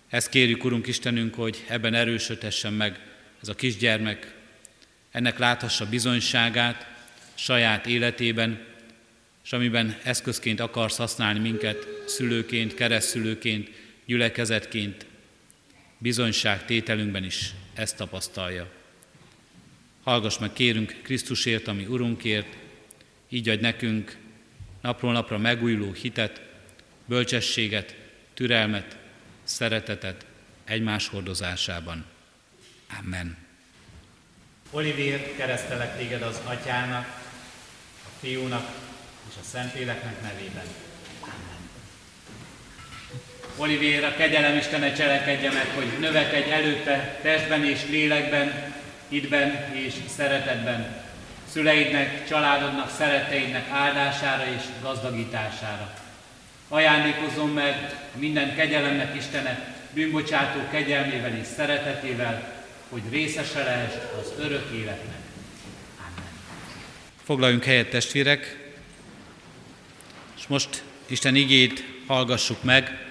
Ezt 0.08 0.28
kérjük, 0.28 0.64
Urunk 0.64 0.86
Istenünk, 0.86 1.34
hogy 1.34 1.64
ebben 1.68 1.94
erősödhessen 1.94 2.72
meg 2.72 3.07
ez 3.42 3.48
a 3.48 3.54
kisgyermek, 3.54 4.34
ennek 5.10 5.38
láthassa 5.38 5.88
bizonyságát 5.88 6.86
saját 7.34 7.86
életében, 7.86 8.66
és 9.44 9.52
amiben 9.52 9.96
eszközként 10.02 10.60
akarsz 10.60 10.96
használni 10.96 11.38
minket, 11.38 11.86
szülőként, 12.06 12.74
keresztülőként, 12.74 13.70
gyülekezetként, 14.06 15.06
bizonyság 15.98 16.64
tételünkben 16.64 17.24
is 17.24 17.54
ezt 17.74 17.96
tapasztalja. 17.96 18.70
Hallgass 20.02 20.38
meg, 20.38 20.52
kérünk 20.52 20.96
Krisztusért, 21.02 21.68
ami 21.68 21.86
Urunkért, 21.86 22.56
így 23.28 23.48
adj 23.48 23.60
nekünk 23.60 24.16
napról 24.80 25.12
napra 25.12 25.38
megújuló 25.38 25.92
hitet, 25.92 26.40
bölcsességet, 27.06 27.96
türelmet, 28.34 28.96
szeretetet 29.44 30.26
egymás 30.64 31.08
hordozásában. 31.08 32.04
Amen. 32.96 33.36
Olivier, 34.70 35.36
keresztelek 35.36 35.96
téged 35.96 36.22
az 36.22 36.40
atyának, 36.44 37.06
a 38.04 38.08
fiúnak 38.20 38.68
és 39.28 39.34
a 39.40 39.44
Szentléleknek 39.50 40.22
nevében. 40.22 40.66
Amen. 41.20 41.68
Olivier, 43.56 44.04
a 44.04 44.14
kegyelem 44.16 44.56
Istene 44.56 44.92
cselekedje 44.92 45.52
meg, 45.52 45.66
hogy 45.74 45.98
növekedj 45.98 46.50
előtte 46.50 47.18
testben 47.22 47.64
és 47.64 47.86
lélekben, 47.88 48.74
hitben 49.08 49.72
és 49.72 49.94
szeretetben, 50.16 51.02
szüleidnek, 51.52 52.28
családodnak, 52.28 52.90
szeretteidnek 52.90 53.68
áldására 53.70 54.44
és 54.56 54.62
gazdagítására. 54.82 55.94
Ajándékozom 56.68 57.50
meg 57.50 57.96
minden 58.14 58.54
kegyelemnek 58.54 59.14
Istene, 59.16 59.74
bűnbocsátó 59.92 60.60
kegyelmével 60.70 61.36
és 61.36 61.46
szeretetével, 61.46 62.57
hogy 62.88 63.02
részese 63.10 63.62
lehess 63.62 63.92
az 64.20 64.32
örök 64.38 64.70
életnek. 64.74 65.18
Amen. 65.98 66.30
Foglaljunk 67.24 67.64
helyet, 67.64 67.90
testvérek, 67.90 68.70
és 70.36 70.46
most 70.46 70.82
Isten 71.06 71.34
igét 71.34 71.84
hallgassuk 72.06 72.62
meg, 72.62 73.06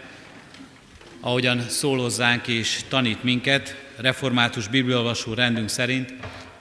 ahogyan 1.20 1.70
szólozzánk 1.70 2.48
és 2.48 2.82
tanít 2.88 3.24
minket, 3.24 3.76
református 3.96 4.68
bibliolvasó 4.68 5.34
rendünk 5.34 5.70
szerint 5.70 6.14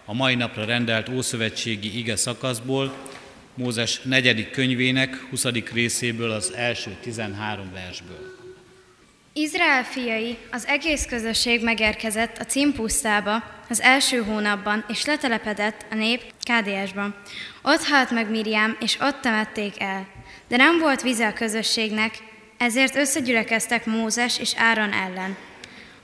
a 0.05 0.15
mai 0.15 0.35
napra 0.35 0.65
rendelt 0.65 1.09
Ószövetségi 1.09 1.99
ige 1.99 2.17
szakaszból, 2.17 2.95
Mózes 3.55 4.01
negyedik 4.03 4.51
könyvének 4.51 5.27
20. 5.31 5.45
részéből 5.73 6.31
az 6.31 6.53
első 6.53 6.97
13 7.01 7.73
versből. 7.73 8.36
Izrael 9.39 9.85
fiai, 9.85 10.39
az 10.51 10.67
egész 10.67 11.07
közösség 11.09 11.63
megérkezett 11.63 12.39
a 12.39 12.45
címpusztába 12.45 13.43
az 13.69 13.81
első 13.81 14.23
hónapban, 14.23 14.85
és 14.89 15.05
letelepedett 15.05 15.87
a 15.91 15.95
nép 15.95 16.23
Kádiásban. 16.43 17.15
Ott 17.63 17.85
halt 17.85 18.11
meg 18.11 18.31
Miriam, 18.31 18.77
és 18.81 18.99
ott 19.01 19.21
temették 19.21 19.81
el. 19.81 20.07
De 20.49 20.57
nem 20.57 20.79
volt 20.79 21.03
vize 21.03 21.27
a 21.27 21.33
közösségnek, 21.33 22.15
ezért 22.59 22.97
összegyülekeztek 22.97 23.87
Mózes 23.87 24.39
és 24.39 24.55
Áron 24.57 24.93
ellen. 24.93 25.37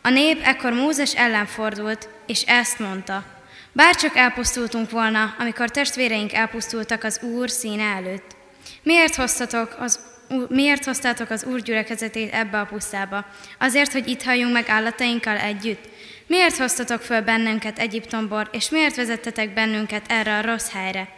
A 0.03 0.09
nép 0.09 0.41
ekkor 0.45 0.73
Mózes 0.73 1.15
ellen 1.15 1.47
fordult, 1.47 2.09
és 2.27 2.43
ezt 2.43 2.79
mondta, 2.79 3.25
Bárcsak 3.73 4.17
elpusztultunk 4.17 4.91
volna, 4.91 5.35
amikor 5.39 5.71
testvéreink 5.71 6.33
elpusztultak 6.33 7.05
az 7.05 7.21
Úr 7.23 7.51
színe 7.51 7.85
előtt. 7.85 8.37
Miért 8.83 9.15
hoztatok 9.15 9.77
az 9.79 10.12
Miért 10.49 10.85
hoztátok 10.85 11.31
az 11.31 11.45
Úr 11.45 11.61
gyülekezetét 11.61 12.33
ebbe 12.33 12.61
a 12.61 12.65
pusztába? 12.65 13.27
Azért, 13.59 13.93
hogy 13.93 14.09
itt 14.09 14.23
halljunk 14.23 14.53
meg 14.53 14.69
állatainkkal 14.69 15.37
együtt? 15.37 15.89
Miért 16.27 16.57
hoztatok 16.57 17.01
föl 17.01 17.21
bennünket 17.21 17.79
Egyiptomból, 17.79 18.49
és 18.53 18.71
miért 18.71 18.97
vezettetek 18.97 19.55
bennünket 19.55 20.05
erre 20.09 20.37
a 20.37 20.43
rossz 20.43 20.71
helyre? 20.71 21.09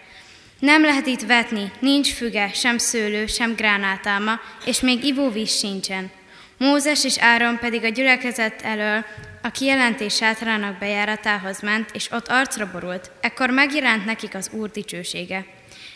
Nem 0.59 0.83
lehet 0.83 1.07
itt 1.07 1.27
vetni, 1.27 1.73
nincs 1.79 2.13
füge, 2.13 2.51
sem 2.53 2.79
szőlő, 2.79 3.27
sem 3.27 3.55
gránátálma, 3.55 4.41
és 4.65 4.81
még 4.81 5.05
ivóvíz 5.05 5.59
sincsen. 5.59 6.11
Mózes 6.57 7.05
és 7.05 7.19
Áron 7.19 7.59
pedig 7.59 7.85
a 7.85 7.89
gyülekezet 7.89 8.63
elől 8.63 9.05
a 9.43 9.51
kijelentés 9.51 10.15
sátrának 10.15 10.79
bejáratához 10.79 11.61
ment, 11.61 11.91
és 11.93 12.11
ott 12.11 12.29
arcra 12.29 12.71
borult. 12.73 13.11
Ekkor 13.21 13.51
megjelent 13.51 14.05
nekik 14.05 14.35
az 14.35 14.51
Úr 14.53 14.71
dicsősége. 14.71 15.45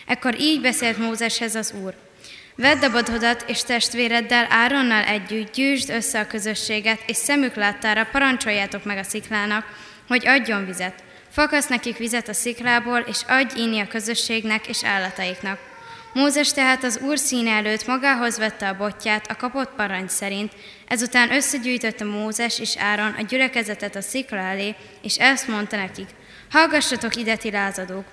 Ekkor 0.06 0.40
így 0.40 0.60
beszélt 0.60 0.98
Mózeshez 0.98 1.54
az 1.54 1.74
Úr. 1.82 1.94
Vedd 2.60 2.84
a 2.84 2.90
bodhodat 2.90 3.44
és 3.46 3.62
testvéreddel 3.62 4.46
Áronnal 4.50 5.02
együtt 5.04 5.52
gyűjtsd 5.52 5.90
össze 5.90 6.20
a 6.20 6.26
közösséget, 6.26 7.00
és 7.06 7.16
szemük 7.16 7.54
láttára 7.54 8.04
parancsoljátok 8.12 8.84
meg 8.84 8.98
a 8.98 9.02
sziklának, 9.02 9.64
hogy 10.08 10.26
adjon 10.26 10.66
vizet. 10.66 11.02
Fakasz 11.30 11.66
nekik 11.66 11.96
vizet 11.96 12.28
a 12.28 12.32
sziklából, 12.32 12.98
és 12.98 13.20
adj 13.28 13.60
inni 13.60 13.80
a 13.80 13.88
közösségnek 13.88 14.66
és 14.66 14.84
állataiknak. 14.84 15.58
Mózes 16.12 16.52
tehát 16.52 16.84
az 16.84 16.98
úr 17.02 17.18
színe 17.18 17.50
előtt 17.50 17.86
magához 17.86 18.38
vette 18.38 18.68
a 18.68 18.76
botját 18.76 19.30
a 19.30 19.36
kapott 19.36 19.70
parancs 19.76 20.10
szerint, 20.10 20.52
ezután 20.88 21.32
összegyűjtötte 21.32 22.04
Mózes 22.04 22.58
és 22.58 22.76
Áron 22.76 23.14
a 23.18 23.22
gyülekezetet 23.22 23.96
a 23.96 24.00
szikla 24.00 24.38
elé, 24.38 24.74
és 25.02 25.18
ezt 25.18 25.48
mondta 25.48 25.76
nekik, 25.76 26.08
hallgassatok 26.50 27.16
ide 27.16 27.36
ti 27.36 27.50
lázadók, 27.50 28.04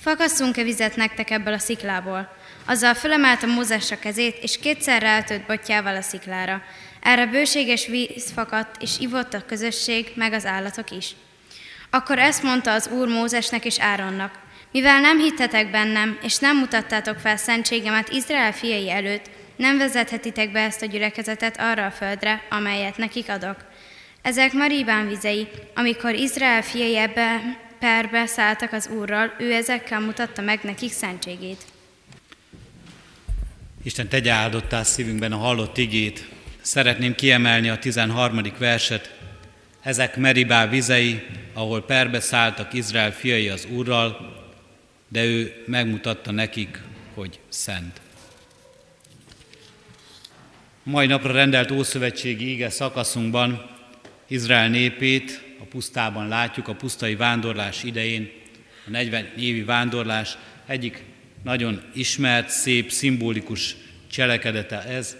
Fakasszunk-e 0.00 0.62
vizet 0.62 0.96
nektek 0.96 1.30
ebből 1.30 1.52
a 1.52 1.58
sziklából? 1.58 2.36
Azzal 2.66 2.94
fölemelte 2.94 3.46
Mózes 3.46 3.90
a 3.90 3.98
kezét, 3.98 4.36
és 4.42 4.58
kétszer 4.58 5.02
ráötött 5.02 5.46
botjával 5.46 5.96
a 5.96 6.02
sziklára. 6.02 6.62
Erre 7.00 7.26
bőséges 7.26 7.86
víz 7.86 8.32
fakadt, 8.34 8.82
és 8.82 8.98
ivott 8.98 9.34
a 9.34 9.44
közösség, 9.46 10.12
meg 10.14 10.32
az 10.32 10.46
állatok 10.46 10.90
is. 10.90 11.14
Akkor 11.90 12.18
ezt 12.18 12.42
mondta 12.42 12.72
az 12.72 12.88
Úr 12.88 13.08
Mózesnek 13.08 13.64
és 13.64 13.80
Áronnak. 13.80 14.32
Mivel 14.72 15.00
nem 15.00 15.18
hittetek 15.18 15.70
bennem, 15.70 16.18
és 16.22 16.38
nem 16.38 16.56
mutattátok 16.56 17.18
fel 17.18 17.36
szentségemet 17.36 18.08
Izrael 18.08 18.52
fiai 18.52 18.90
előtt, 18.90 19.30
nem 19.56 19.78
vezethetitek 19.78 20.52
be 20.52 20.60
ezt 20.60 20.82
a 20.82 20.86
gyülekezetet 20.86 21.60
arra 21.60 21.86
a 21.86 21.90
földre, 21.90 22.42
amelyet 22.50 22.96
nekik 22.96 23.28
adok. 23.28 23.56
Ezek 24.22 24.52
Maribán 24.52 25.08
vizei, 25.08 25.48
amikor 25.74 26.14
Izrael 26.14 26.62
fiai 26.62 26.96
ebbe 26.96 27.40
perbe 27.78 28.26
szálltak 28.26 28.72
az 28.72 28.88
Úrral, 28.88 29.34
ő 29.38 29.52
ezekkel 29.52 30.00
mutatta 30.00 30.42
meg 30.42 30.58
nekik 30.62 30.92
szentségét. 30.92 31.73
Isten 33.86 34.08
tegye 34.08 34.32
áldottá 34.32 34.82
szívünkben 34.82 35.32
a 35.32 35.36
hallott 35.36 35.78
igét. 35.78 36.28
Szeretném 36.60 37.14
kiemelni 37.14 37.68
a 37.68 37.78
13. 37.78 38.42
verset. 38.58 39.18
Ezek 39.80 40.16
Meribá 40.16 40.66
vizei, 40.66 41.22
ahol 41.52 41.82
perbe 41.82 42.20
szálltak 42.20 42.72
Izrael 42.72 43.12
fiai 43.12 43.48
az 43.48 43.66
Úrral, 43.70 44.36
de 45.08 45.24
ő 45.24 45.64
megmutatta 45.66 46.30
nekik, 46.30 46.80
hogy 47.14 47.38
szent. 47.48 48.00
Mai 50.82 51.06
napra 51.06 51.32
rendelt 51.32 51.70
Ószövetségi 51.70 52.50
ige 52.50 52.70
szakaszunkban 52.70 53.70
Izrael 54.26 54.68
népét 54.68 55.42
a 55.60 55.64
pusztában 55.64 56.28
látjuk, 56.28 56.68
a 56.68 56.74
pusztai 56.74 57.16
vándorlás 57.16 57.82
idején, 57.82 58.30
a 58.86 58.90
40 58.90 59.32
évi 59.38 59.62
vándorlás 59.62 60.36
egyik 60.66 61.04
nagyon 61.44 61.82
ismert, 61.92 62.48
szép, 62.48 62.90
szimbolikus 62.90 63.76
cselekedete 64.10 64.82
ez, 64.82 65.16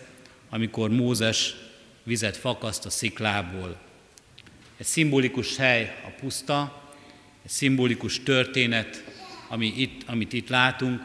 amikor 0.48 0.90
Mózes 0.90 1.54
vizet 2.02 2.36
fakaszt 2.36 2.86
a 2.86 2.90
sziklából. 2.90 3.76
Egy 4.76 4.86
szimbolikus 4.86 5.56
hely 5.56 5.94
a 6.06 6.20
puszta, 6.20 6.82
egy 7.44 7.50
szimbolikus 7.50 8.22
történet, 8.22 9.04
ami 9.48 9.72
itt, 9.76 10.02
amit 10.06 10.32
itt 10.32 10.48
látunk, 10.48 11.02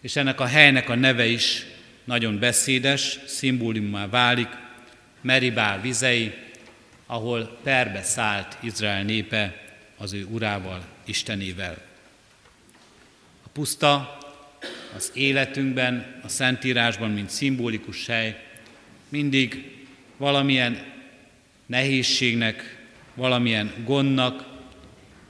és 0.00 0.16
ennek 0.16 0.40
a 0.40 0.46
helynek 0.46 0.88
a 0.88 0.94
neve 0.94 1.26
is 1.26 1.66
nagyon 2.04 2.38
beszédes, 2.38 3.18
szimbólumá 3.26 4.06
válik, 4.06 4.48
Meribá 5.20 5.80
vizei, 5.80 6.32
ahol 7.06 7.58
perbe 7.62 8.02
szállt 8.02 8.58
Izrael 8.60 9.02
népe 9.02 9.74
az 9.96 10.12
ő 10.12 10.24
urával, 10.24 10.84
Istenével. 11.04 11.78
A 13.44 13.48
puszta 13.52 14.20
az 14.96 15.10
életünkben, 15.14 16.20
a 16.22 16.28
Szentírásban, 16.28 17.10
mint 17.10 17.30
szimbolikus 17.30 18.06
hely, 18.06 18.42
mindig 19.08 19.70
valamilyen 20.16 20.92
nehézségnek, 21.66 22.86
valamilyen 23.14 23.72
gondnak 23.84 24.46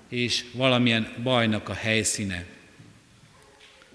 és 0.09 0.45
valamilyen 0.53 1.13
bajnak 1.23 1.69
a 1.69 1.75
helyszíne. 1.75 2.45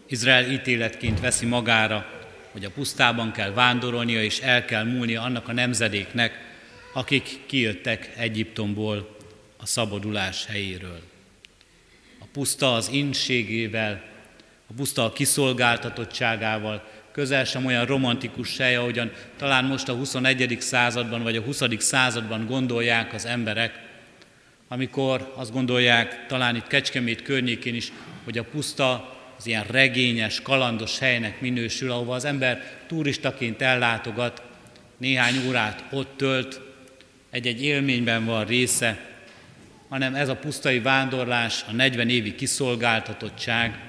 Izrael 0.07 0.51
ítéletként 0.51 1.19
veszi 1.19 1.45
magára, 1.45 2.17
hogy 2.51 2.65
a 2.65 2.69
pusztában 2.69 3.31
kell 3.31 3.51
vándorolnia 3.51 4.23
és 4.23 4.39
el 4.39 4.65
kell 4.65 4.83
múlnia 4.83 5.21
annak 5.21 5.47
a 5.47 5.53
nemzedéknek, 5.53 6.45
akik 6.93 7.39
kijöttek 7.45 8.13
Egyiptomból 8.15 9.17
a 9.57 9.65
szabadulás 9.65 10.45
helyéről. 10.45 11.01
A 12.19 12.25
puszta 12.31 12.73
az 12.73 12.89
inségével, 12.91 14.03
a 14.69 14.73
puszta 14.75 15.03
a 15.03 15.13
kiszolgáltatottságával, 15.13 16.83
közel 17.11 17.43
sem 17.43 17.65
olyan 17.65 17.85
romantikus 17.85 18.57
hely, 18.57 18.75
ahogyan 18.75 19.11
talán 19.37 19.65
most 19.65 19.89
a 19.89 19.93
21. 19.93 20.57
században 20.59 21.23
vagy 21.23 21.35
a 21.35 21.41
20. 21.41 21.61
században 21.77 22.45
gondolják 22.45 23.13
az 23.13 23.25
emberek, 23.25 23.85
amikor 24.67 25.33
azt 25.35 25.51
gondolják, 25.51 26.25
talán 26.27 26.55
itt 26.55 26.67
Kecskemét 26.67 27.21
környékén 27.21 27.75
is, 27.75 27.91
hogy 28.23 28.37
a 28.37 28.43
puszta 28.43 29.17
az 29.37 29.47
ilyen 29.47 29.63
regényes, 29.63 30.41
kalandos 30.41 30.99
helynek 30.99 31.41
minősül, 31.41 31.91
ahova 31.91 32.15
az 32.15 32.25
ember 32.25 32.63
turistaként 32.87 33.61
ellátogat, 33.61 34.41
néhány 34.97 35.47
órát 35.47 35.83
ott 35.91 36.17
tölt, 36.17 36.61
egy-egy 37.29 37.63
élményben 37.63 38.25
van 38.25 38.45
része, 38.45 38.99
hanem 39.89 40.15
ez 40.15 40.29
a 40.29 40.35
pusztai 40.35 40.79
vándorlás, 40.79 41.63
a 41.67 41.71
40 41.71 42.09
évi 42.09 42.35
kiszolgáltatottság, 42.35 43.86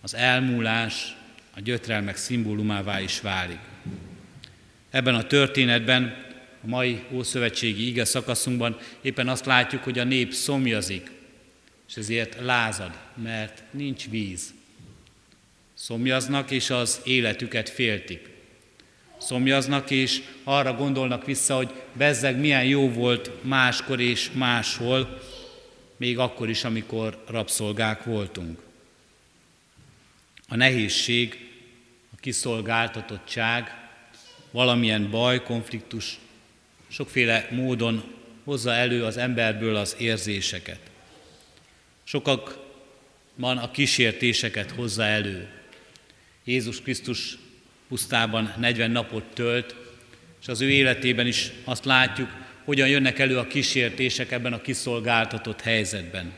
az 0.00 0.14
elmúlás, 0.14 1.16
a 1.54 1.60
gyötrelmek 1.60 2.16
szimbólumává 2.16 3.00
is 3.00 3.20
válik. 3.20 3.58
Ebben 4.90 5.14
a 5.14 5.26
történetben, 5.26 6.26
a 6.64 6.66
mai 6.66 7.02
Ószövetségi 7.12 7.86
ige 7.86 8.04
szakaszunkban 8.04 8.76
éppen 9.00 9.28
azt 9.28 9.46
látjuk, 9.46 9.82
hogy 9.82 9.98
a 9.98 10.04
nép 10.04 10.32
szomjazik, 10.32 11.10
és 11.88 11.96
ezért 11.96 12.36
lázad, 12.40 12.98
mert 13.22 13.62
nincs 13.70 14.08
víz. 14.08 14.54
Szomjaznak, 15.74 16.50
és 16.50 16.70
az 16.70 17.00
életüket 17.04 17.68
féltik. 17.68 18.28
Szomjaznak, 19.18 19.90
és 19.90 20.22
arra 20.44 20.74
gondolnak 20.74 21.24
vissza, 21.24 21.56
hogy 21.56 21.70
bezzeg 21.92 22.38
milyen 22.38 22.64
jó 22.64 22.90
volt 22.90 23.30
máskor 23.42 24.00
és 24.00 24.30
máshol, 24.32 25.22
még 25.96 26.18
akkor 26.18 26.48
is, 26.48 26.64
amikor 26.64 27.24
rabszolgák 27.26 28.04
voltunk. 28.04 28.67
A 30.48 30.56
nehézség, 30.56 31.48
a 32.12 32.16
kiszolgáltatottság, 32.20 33.88
valamilyen 34.50 35.10
baj, 35.10 35.42
konfliktus 35.42 36.18
sokféle 36.88 37.48
módon 37.50 38.14
hozza 38.44 38.72
elő 38.72 39.04
az 39.04 39.16
emberből 39.16 39.76
az 39.76 39.96
érzéseket. 39.98 40.80
Sokakban 42.04 43.58
a 43.58 43.70
kísértéseket 43.70 44.70
hozza 44.70 45.04
elő. 45.04 45.48
Jézus 46.44 46.82
Krisztus 46.82 47.38
pusztában 47.88 48.54
40 48.58 48.90
napot 48.90 49.24
tölt, 49.24 49.74
és 50.40 50.48
az 50.48 50.60
ő 50.60 50.70
életében 50.70 51.26
is 51.26 51.50
azt 51.64 51.84
látjuk, 51.84 52.28
hogyan 52.64 52.88
jönnek 52.88 53.18
elő 53.18 53.38
a 53.38 53.46
kísértések 53.46 54.30
ebben 54.30 54.52
a 54.52 54.60
kiszolgáltatott 54.60 55.60
helyzetben. 55.60 56.32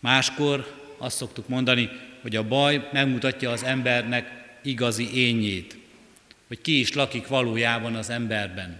Máskor 0.00 0.74
azt 0.98 1.16
szoktuk 1.16 1.48
mondani, 1.48 1.90
hogy 2.26 2.36
a 2.36 2.48
baj 2.48 2.88
megmutatja 2.92 3.50
az 3.50 3.64
embernek 3.64 4.58
igazi 4.62 5.14
ényét, 5.14 5.76
hogy 6.48 6.60
ki 6.60 6.78
is 6.78 6.92
lakik 6.92 7.26
valójában 7.26 7.94
az 7.94 8.10
emberben. 8.10 8.78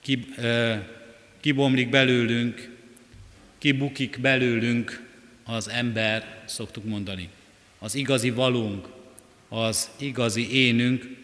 Ki, 0.00 0.26
ö, 0.36 0.74
kibomlik 1.40 1.88
belőlünk, 1.88 2.76
kibukik 3.58 4.18
belőlünk 4.20 5.08
az 5.44 5.68
ember, 5.68 6.42
szoktuk 6.44 6.84
mondani. 6.84 7.28
Az 7.78 7.94
igazi 7.94 8.30
valónk, 8.30 8.88
az 9.48 9.90
igazi 9.98 10.52
énünk, 10.52 11.16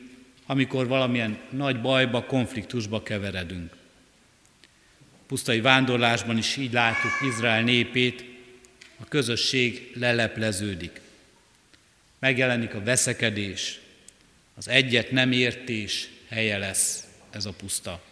amikor 0.47 0.87
valamilyen 0.87 1.39
nagy 1.51 1.81
bajba, 1.81 2.25
konfliktusba 2.25 3.03
keveredünk. 3.03 3.77
Pusztai 5.27 5.61
vándorlásban 5.61 6.39
is 6.39 6.57
így 6.57 6.73
látjuk 6.73 7.13
Izrael 7.33 7.63
népét, 7.63 8.30
a 9.01 9.09
közösség 9.09 9.93
lelepleződik. 9.95 11.01
Megjelenik 12.19 12.75
a 12.75 12.83
veszekedés, 12.83 13.81
az 14.55 14.69
egyet 14.69 15.11
nem 15.11 15.33
értés 15.33 16.09
helye 16.29 16.59
lesz 16.59 17.05
ez 17.31 17.45
a 17.45 17.53
puszta. 17.53 18.03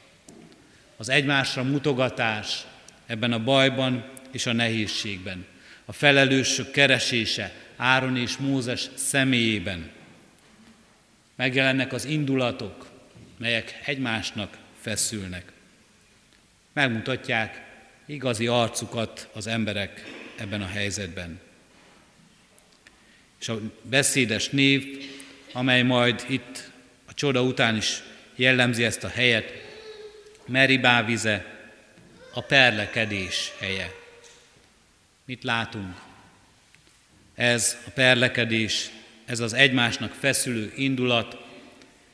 Az 0.97 1.09
egymásra 1.09 1.63
mutogatás 1.63 2.67
ebben 3.07 3.33
a 3.33 3.45
bajban 3.45 4.11
és 4.31 4.47
a 4.47 4.53
nehézségben. 4.53 5.47
A 5.85 5.93
felelősök 5.93 6.71
keresése 6.71 7.55
Áron 7.77 8.17
és 8.17 8.37
Mózes 8.37 8.89
személyében. 8.95 9.91
Megjelennek 11.35 11.93
az 11.93 12.05
indulatok, 12.05 12.91
melyek 13.37 13.81
egymásnak 13.85 14.59
feszülnek. 14.81 15.53
Megmutatják 16.73 17.67
igazi 18.07 18.47
arcukat 18.47 19.29
az 19.33 19.47
emberek 19.47 20.05
ebben 20.41 20.63
a 20.63 20.67
helyzetben. 20.67 21.41
És 23.41 23.49
a 23.49 23.61
beszédes 23.83 24.49
név, 24.49 25.11
amely 25.53 25.83
majd 25.83 26.25
itt 26.29 26.71
a 27.07 27.15
csoda 27.15 27.43
után 27.43 27.77
is 27.77 28.03
jellemzi 28.37 28.85
ezt 28.85 29.05
a 29.05 29.09
helyet, 29.09 29.53
Meribá 30.47 31.05
vize, 31.05 31.59
a 32.33 32.41
perlekedés 32.41 33.53
helye. 33.59 33.95
Mit 35.25 35.45
látunk? 35.45 36.01
Ez 37.35 37.77
a 37.87 37.91
perlekedés, 37.91 38.91
ez 39.25 39.41
az 39.41 39.53
egymásnak 39.53 40.13
feszülő 40.13 40.73
indulat, 40.77 41.37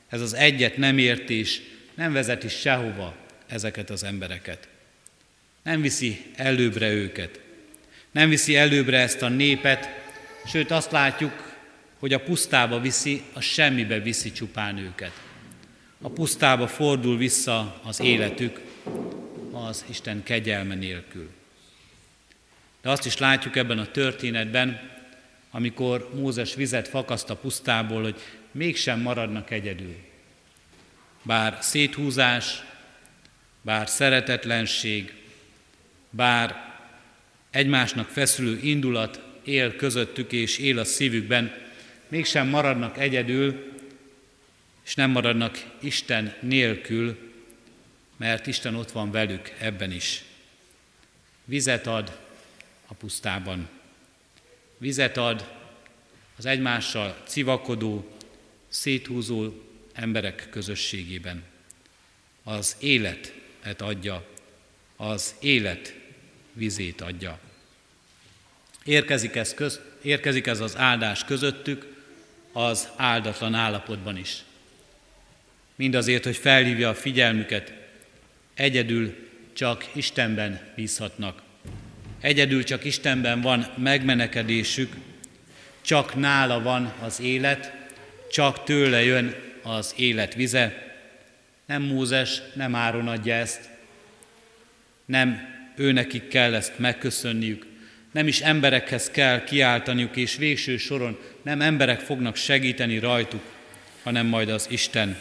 ez 0.08 0.20
az 0.20 0.34
egyet 0.34 0.76
nem 0.76 0.98
értés 0.98 1.60
nem 1.94 2.12
vezeti 2.12 2.48
sehova 2.48 3.16
ezeket 3.46 3.90
az 3.90 4.02
embereket. 4.02 4.68
Nem 5.62 5.80
viszi 5.80 6.24
előbbre 6.36 6.90
őket. 6.90 7.40
Nem 8.14 8.28
viszi 8.28 8.56
előbbre 8.56 8.98
ezt 8.98 9.22
a 9.22 9.28
népet, 9.28 9.88
sőt 10.46 10.70
azt 10.70 10.90
látjuk, 10.90 11.56
hogy 11.98 12.12
a 12.12 12.20
pusztába 12.20 12.80
viszi, 12.80 13.22
a 13.32 13.40
semmibe 13.40 13.98
viszi 13.98 14.32
csupán 14.32 14.78
őket. 14.78 15.12
A 16.00 16.08
pusztába 16.08 16.66
fordul 16.66 17.16
vissza 17.16 17.80
az 17.84 18.00
életük 18.00 18.60
az 19.52 19.84
Isten 19.88 20.22
kegyelme 20.22 20.74
nélkül. 20.74 21.30
De 22.82 22.90
azt 22.90 23.06
is 23.06 23.18
látjuk 23.18 23.56
ebben 23.56 23.78
a 23.78 23.90
történetben, 23.90 24.90
amikor 25.50 26.10
Mózes 26.14 26.54
vizet 26.54 26.88
fakaszt 26.88 27.30
a 27.30 27.36
pusztából, 27.36 28.02
hogy 28.02 28.20
mégsem 28.50 29.00
maradnak 29.00 29.50
egyedül. 29.50 29.96
Bár 31.22 31.58
széthúzás, 31.60 32.62
bár 33.62 33.88
szeretetlenség, 33.88 35.12
bár 36.10 36.73
egymásnak 37.54 38.08
feszülő 38.08 38.58
indulat 38.62 39.20
él 39.44 39.76
közöttük 39.76 40.32
és 40.32 40.58
él 40.58 40.78
a 40.78 40.84
szívükben, 40.84 41.52
mégsem 42.08 42.48
maradnak 42.48 42.98
egyedül, 42.98 43.72
és 44.84 44.94
nem 44.94 45.10
maradnak 45.10 45.64
Isten 45.80 46.34
nélkül, 46.40 47.18
mert 48.16 48.46
Isten 48.46 48.74
ott 48.74 48.90
van 48.90 49.10
velük 49.10 49.52
ebben 49.58 49.92
is. 49.92 50.24
Vizet 51.44 51.86
ad 51.86 52.18
a 52.86 52.94
pusztában. 52.94 53.68
Vizet 54.78 55.16
ad 55.16 55.52
az 56.36 56.46
egymással 56.46 57.22
civakodó, 57.26 58.16
széthúzó 58.68 59.52
emberek 59.92 60.46
közösségében. 60.50 61.42
Az 62.42 62.76
életet 62.80 63.80
adja, 63.80 64.26
az 64.96 65.34
élet 65.40 65.94
vizét 66.52 67.00
adja. 67.00 67.43
Érkezik 68.84 69.34
ez, 69.34 69.54
köz, 69.54 69.80
érkezik 70.02 70.46
ez 70.46 70.60
az 70.60 70.76
áldás 70.76 71.24
közöttük, 71.24 71.86
az 72.52 72.88
áldatlan 72.96 73.54
állapotban 73.54 74.16
is. 74.16 74.36
Mindazért, 75.74 76.24
hogy 76.24 76.36
felhívja 76.36 76.88
a 76.88 76.94
figyelmüket, 76.94 77.72
egyedül 78.54 79.14
csak 79.52 79.86
Istenben 79.92 80.60
bízhatnak. 80.74 81.42
Egyedül 82.20 82.64
csak 82.64 82.84
Istenben 82.84 83.40
van 83.40 83.66
megmenekedésük, 83.76 84.92
csak 85.80 86.14
nála 86.14 86.62
van 86.62 86.92
az 87.00 87.20
élet, 87.20 87.72
csak 88.30 88.64
tőle 88.64 89.02
jön 89.02 89.34
az 89.62 89.94
élet 89.96 90.34
vize. 90.34 90.96
Nem 91.66 91.82
Mózes, 91.82 92.42
nem 92.54 92.74
Áron 92.74 93.08
adja 93.08 93.34
ezt, 93.34 93.68
nem 95.04 95.48
őnekik 95.76 96.28
kell 96.28 96.54
ezt 96.54 96.78
megköszönniük, 96.78 97.66
nem 98.14 98.26
is 98.26 98.40
emberekhez 98.40 99.10
kell 99.10 99.44
kiáltaniuk, 99.44 100.16
és 100.16 100.36
végső 100.36 100.76
soron 100.76 101.18
nem 101.42 101.60
emberek 101.60 102.00
fognak 102.00 102.36
segíteni 102.36 102.98
rajtuk, 102.98 103.42
hanem 104.02 104.26
majd 104.26 104.48
az 104.48 104.66
Isten. 104.70 105.16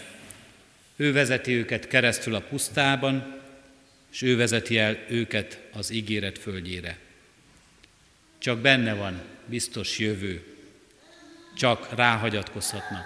Ő 0.96 1.14
vezeti 1.14 1.52
őket 1.52 1.88
keresztül 1.88 2.36
a 2.36 2.42
pusztában, 2.42 3.42
és 4.12 4.22
ő 4.22 4.36
vezeti 4.36 4.78
el 4.78 4.98
őket 5.10 5.62
az 5.72 5.92
ígéret 5.92 6.38
földjére. 6.40 6.98
Csak 8.38 8.60
benne 8.60 8.94
van 8.94 9.22
biztos 9.46 10.00
jövő, 10.00 10.44
csak 11.58 11.96
ráhagyatkozhatnak. 11.96 13.06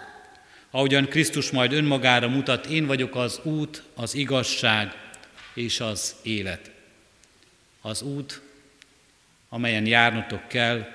Ahogyan 0.69 1.06
Krisztus 1.06 1.52
majd 1.52 1.73
önmagára 1.73 2.28
mutat, 2.28 2.65
én 2.65 2.86
vagyok 2.86 3.15
az 3.15 3.39
út, 3.43 3.84
az 3.95 4.15
igazság 4.15 4.95
és 5.54 5.80
az 5.80 6.15
élet. 6.23 6.71
Az 7.82 8.02
út, 8.02 8.41
amelyen 9.49 9.86
járnotok 9.86 10.47
kell, 10.47 10.88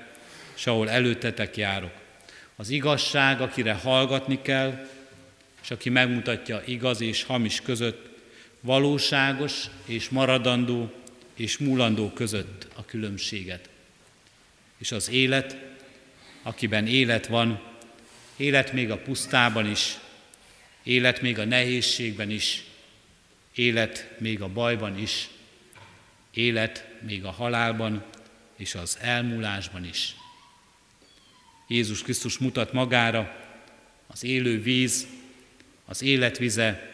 és 0.57 0.67
ahol 0.67 0.91
előttetek 0.91 1.57
járok. 1.57 1.93
Az 2.57 2.69
igazság, 2.69 3.41
akire 3.41 3.73
hallgatni 3.73 4.43
kell, 4.43 4.87
és 5.63 5.71
aki 5.71 5.91
megmutatja 5.91 6.63
igaz 6.67 7.01
és 7.01 7.23
hamis 7.23 7.61
között, 7.61 8.09
valóságos 8.61 9.65
és 9.85 10.09
maradandó 10.09 10.93
és 11.35 11.59
múlandó 11.59 12.11
között 12.11 12.67
a 12.75 12.85
különbséget. 12.85 13.69
És 14.79 14.93
az 14.93 15.11
élet, 15.11 15.57
akiben 16.43 16.87
élet 16.87 17.27
van, 17.27 17.63
élet 18.37 18.73
még 18.73 18.91
a 18.91 18.99
pusztában 18.99 19.71
is, 19.71 19.99
élet 20.83 21.21
még 21.21 21.39
a 21.39 21.45
nehézségben 21.45 22.31
is, 22.31 22.65
élet 23.55 24.11
még 24.19 24.41
a 24.41 24.49
bajban 24.49 24.99
is, 24.99 25.29
élet 26.35 26.89
még 27.01 27.25
a 27.25 27.31
halálban 27.31 28.05
és 28.57 28.75
az 28.75 28.99
elmúlásban 29.01 29.85
is. 29.85 30.15
Jézus 31.69 32.03
Krisztus 32.03 32.39
mutat 32.39 32.73
magára 32.73 33.37
az 34.07 34.25
élő 34.25 34.63
víz, 34.63 35.07
az 35.85 36.03
életvize, 36.03 36.91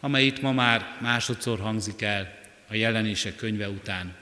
amely 0.00 0.26
itt 0.26 0.40
ma 0.40 0.52
már 0.52 0.96
másodszor 1.00 1.60
hangzik 1.60 2.02
el 2.02 2.38
a 2.68 2.74
jelenések 2.74 3.36
könyve 3.36 3.68
után. 3.68 4.14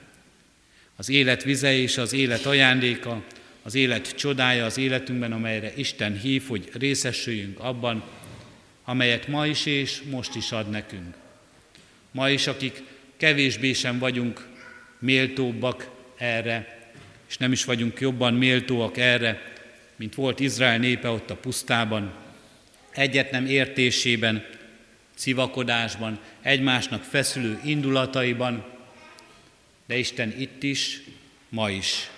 Az 0.96 1.08
élet 1.08 1.42
vize 1.42 1.72
és 1.72 1.96
az 1.96 2.12
élet 2.12 2.46
ajándéka, 2.46 3.24
az 3.62 3.74
élet 3.74 4.14
csodája 4.16 4.64
az 4.64 4.78
életünkben, 4.78 5.32
amelyre 5.32 5.72
Isten 5.76 6.18
hív, 6.18 6.46
hogy 6.46 6.70
részesüljünk 6.72 7.58
abban, 7.58 8.04
amelyet 8.84 9.26
ma 9.26 9.46
is 9.46 9.66
és 9.66 10.02
most 10.10 10.34
is 10.34 10.52
ad 10.52 10.70
nekünk. 10.70 11.14
Ma 12.10 12.30
is, 12.30 12.46
akik 12.46 12.82
kevésbé 13.16 13.72
sem 13.72 13.98
vagyunk 13.98 14.46
méltóbbak 14.98 15.90
erre, 16.18 16.78
és 17.28 17.36
nem 17.36 17.52
is 17.52 17.64
vagyunk 17.64 18.00
jobban 18.00 18.34
méltóak 18.34 18.96
erre, 18.96 19.56
mint 19.96 20.14
volt 20.14 20.40
Izrael 20.40 20.78
népe 20.78 21.08
ott 21.08 21.30
a 21.30 21.36
pusztában, 21.36 22.12
egyet 22.90 23.30
nem 23.30 23.46
értésében, 23.46 24.46
civakodásban, 25.14 26.18
egymásnak 26.42 27.02
feszülő 27.02 27.60
indulataiban, 27.64 28.64
de 29.86 29.96
Isten 29.96 30.34
itt 30.38 30.62
is, 30.62 31.00
ma 31.48 31.70
is, 31.70 32.10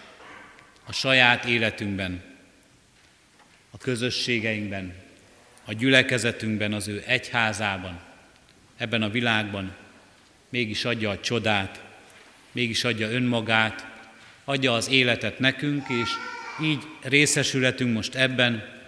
a 0.84 0.92
saját 0.92 1.44
életünkben, 1.44 2.22
a 3.70 3.78
közösségeinkben, 3.78 4.94
a 5.64 5.72
gyülekezetünkben, 5.72 6.72
az 6.72 6.88
ő 6.88 7.02
egyházában, 7.06 8.00
ebben 8.76 9.02
a 9.02 9.10
világban 9.10 9.76
mégis 10.48 10.84
adja 10.84 11.10
a 11.10 11.20
csodát, 11.20 11.82
mégis 12.52 12.84
adja 12.84 13.10
önmagát, 13.10 13.86
adja 14.50 14.72
az 14.72 14.88
életet 14.88 15.38
nekünk, 15.38 15.88
és 15.88 16.08
így 16.62 16.82
részesületünk 17.02 17.94
most 17.94 18.14
ebben, 18.14 18.78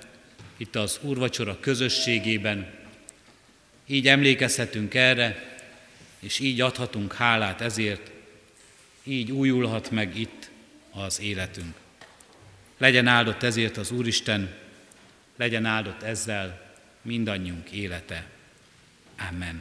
itt 0.56 0.76
az 0.76 0.98
úrvacsora 1.02 1.60
közösségében. 1.60 2.66
Így 3.86 4.08
emlékezhetünk 4.08 4.94
erre, 4.94 5.56
és 6.18 6.38
így 6.38 6.60
adhatunk 6.60 7.12
hálát 7.12 7.60
ezért, 7.60 8.10
így 9.04 9.30
újulhat 9.30 9.90
meg 9.90 10.18
itt 10.18 10.50
az 10.90 11.20
életünk. 11.20 11.74
Legyen 12.78 13.06
áldott 13.06 13.42
ezért 13.42 13.76
az 13.76 13.90
Úristen, 13.90 14.54
legyen 15.36 15.64
áldott 15.64 16.02
ezzel 16.02 16.74
mindannyiunk 17.02 17.70
élete. 17.70 18.26
Amen. 19.30 19.60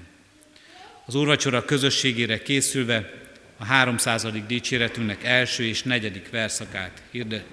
Az 1.05 1.15
úrvacsora 1.15 1.65
közösségére 1.65 2.41
készülve 2.41 3.20
a 3.61 3.65
300. 3.65 4.27
dicséretünknek 4.47 5.23
első 5.23 5.63
és 5.63 5.83
negyedik 5.83 6.29
verszakát 6.29 7.01
hirde, 7.11 7.43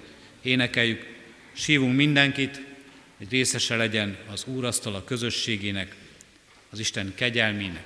énekeljük, 0.41 1.05
sívunk 1.53 1.95
mindenkit, 1.95 2.61
hogy 3.17 3.29
részese 3.29 3.75
legyen 3.75 4.17
az 4.31 4.45
a 4.83 5.03
közösségének, 5.03 5.95
az 6.69 6.79
Isten 6.79 7.13
kegyelmének. 7.15 7.83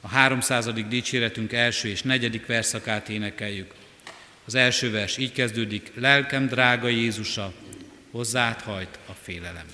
A 0.00 0.08
300. 0.08 0.72
dicséretünk 0.88 1.52
első 1.52 1.88
és 1.88 2.02
negyedik 2.02 2.46
verszakát 2.46 3.08
énekeljük. 3.08 3.74
Az 4.44 4.54
első 4.54 4.90
vers 4.90 5.16
így 5.16 5.32
kezdődik, 5.32 5.92
lelkem 5.94 6.46
drága 6.46 6.88
Jézusa, 6.88 7.52
hozzád 8.10 8.60
hajt 8.60 8.98
a 9.06 9.12
félelem. 9.22 9.66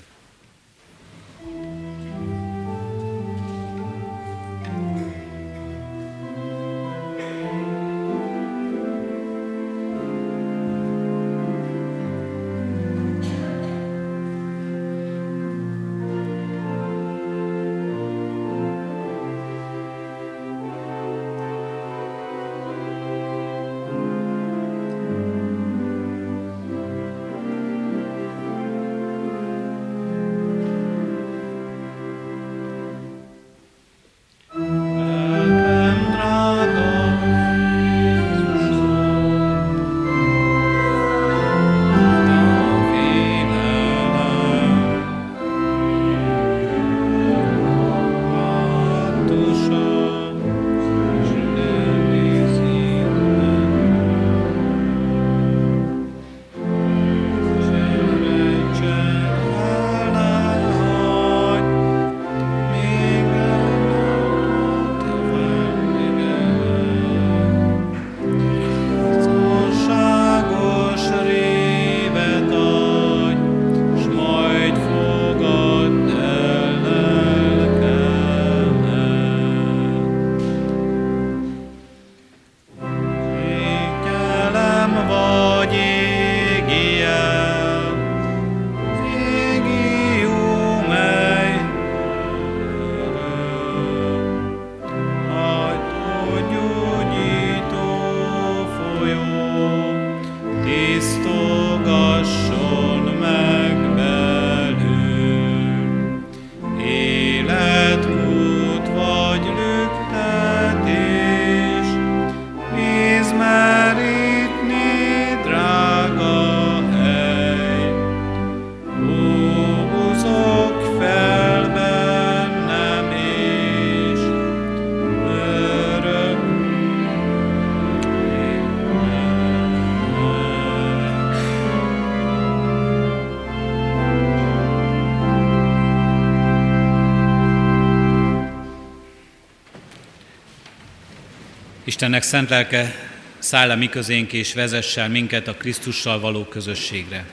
Istennek 141.85 142.23
szent 142.23 142.49
lelke 142.49 142.95
száll 143.39 143.69
a 143.69 143.75
mi 143.75 143.89
közénk 143.89 144.33
és 144.33 144.53
vezessen 144.53 145.11
minket 145.11 145.47
a 145.47 145.53
Krisztussal 145.53 146.19
való 146.19 146.45
közösségre. 146.45 147.25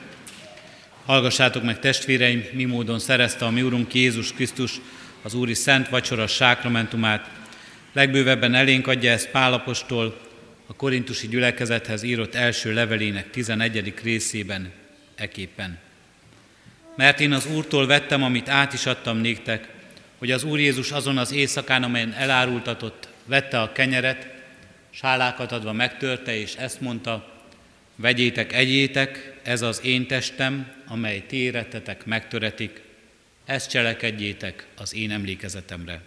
Hallgassátok 1.05 1.63
meg 1.63 1.79
testvéreim, 1.79 2.45
mi 2.51 2.63
módon 2.63 2.99
szerezte 2.99 3.45
a 3.45 3.49
mi 3.49 3.61
Úrunk 3.61 3.93
Jézus 3.93 4.33
Krisztus 4.33 4.71
az 5.21 5.33
Úri 5.33 5.53
Szent 5.53 5.89
Vacsora 5.89 6.27
sákramentumát. 6.27 7.29
Legbővebben 7.93 8.53
elénk 8.53 8.87
adja 8.87 9.11
ezt 9.11 9.29
Pálapostól, 9.29 10.19
a 10.65 10.73
korintusi 10.73 11.27
gyülekezethez 11.27 12.03
írott 12.03 12.35
első 12.35 12.73
levelének 12.73 13.29
11. 13.29 13.93
részében 14.03 14.71
eképpen. 15.15 15.77
Mert 16.95 17.19
én 17.19 17.31
az 17.31 17.45
Úrtól 17.45 17.87
vettem, 17.87 18.23
amit 18.23 18.49
át 18.49 18.73
is 18.73 18.85
adtam 18.85 19.17
néktek, 19.17 19.67
hogy 20.17 20.31
az 20.31 20.43
Úr 20.43 20.59
Jézus 20.59 20.91
azon 20.91 21.17
az 21.17 21.31
éjszakán, 21.31 21.83
amelyen 21.83 22.13
elárultatott, 22.13 23.07
vette 23.25 23.61
a 23.61 23.71
kenyeret, 23.71 24.39
sálákat 24.91 25.51
adva 25.51 25.71
megtörte, 25.71 26.35
és 26.35 26.55
ezt 26.55 26.81
mondta, 26.81 27.31
vegyétek, 27.95 28.53
egyétek, 28.53 29.39
ez 29.43 29.61
az 29.61 29.81
én 29.83 30.07
testem, 30.07 30.71
amely 30.87 31.23
ti 31.27 31.37
érettetek 31.37 32.05
megtöretik, 32.05 32.81
ezt 33.45 33.69
cselekedjétek 33.69 34.67
az 34.77 34.95
én 34.95 35.11
emlékezetemre. 35.11 36.01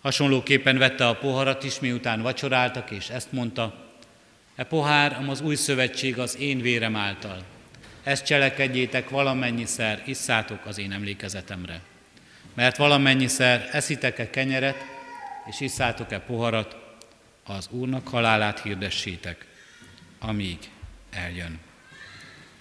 Hasonlóképpen 0.00 0.78
vette 0.78 1.08
a 1.08 1.16
poharat 1.16 1.64
is, 1.64 1.80
miután 1.80 2.22
vacsoráltak, 2.22 2.90
és 2.90 3.08
ezt 3.08 3.32
mondta, 3.32 3.88
e 4.56 4.64
pohár, 4.64 5.24
az 5.28 5.40
új 5.40 5.54
szövetség 5.54 6.18
az 6.18 6.38
én 6.38 6.60
vérem 6.60 6.96
által. 6.96 7.42
Ezt 8.02 8.24
cselekedjétek 8.24 9.08
valamennyiszer, 9.08 10.02
isszátok 10.06 10.66
az 10.66 10.78
én 10.78 10.92
emlékezetemre. 10.92 11.80
Mert 12.54 12.76
valamennyiszer 12.76 13.68
eszitek-e 13.72 14.30
kenyeret, 14.30 14.84
és 15.50 15.60
isszátok-e 15.60 16.18
poharat, 16.18 16.79
az 17.44 17.68
Úrnak 17.70 18.08
halálát 18.08 18.62
hirdessétek, 18.62 19.46
amíg 20.18 20.58
eljön. 21.10 21.58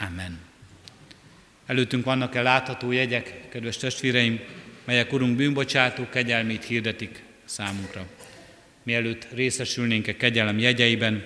Amen. 0.07 0.39
Előttünk 1.65 2.05
vannak-e 2.05 2.41
látható 2.41 2.91
jegyek, 2.91 3.49
kedves 3.49 3.77
testvéreim, 3.77 4.39
melyek 4.83 5.13
Urunk 5.13 5.35
bűnbocsátó 5.35 6.09
kegyelmét 6.09 6.63
hirdetik 6.63 7.23
számunkra. 7.45 8.07
Mielőtt 8.83 9.27
részesülnénk 9.31 10.07
a 10.07 10.13
kegyelem 10.13 10.59
jegyeiben, 10.59 11.25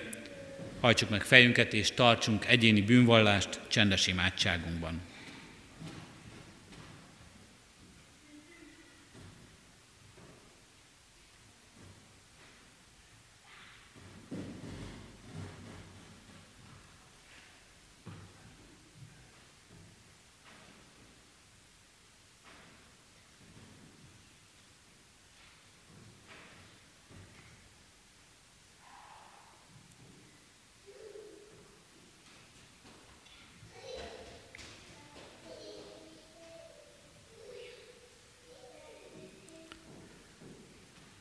hajtsuk 0.80 1.10
meg 1.10 1.22
fejünket 1.22 1.72
és 1.72 1.90
tartsunk 1.90 2.46
egyéni 2.46 2.82
bűnvallást 2.82 3.60
csendes 3.68 4.06
imádságunkban. 4.06 5.00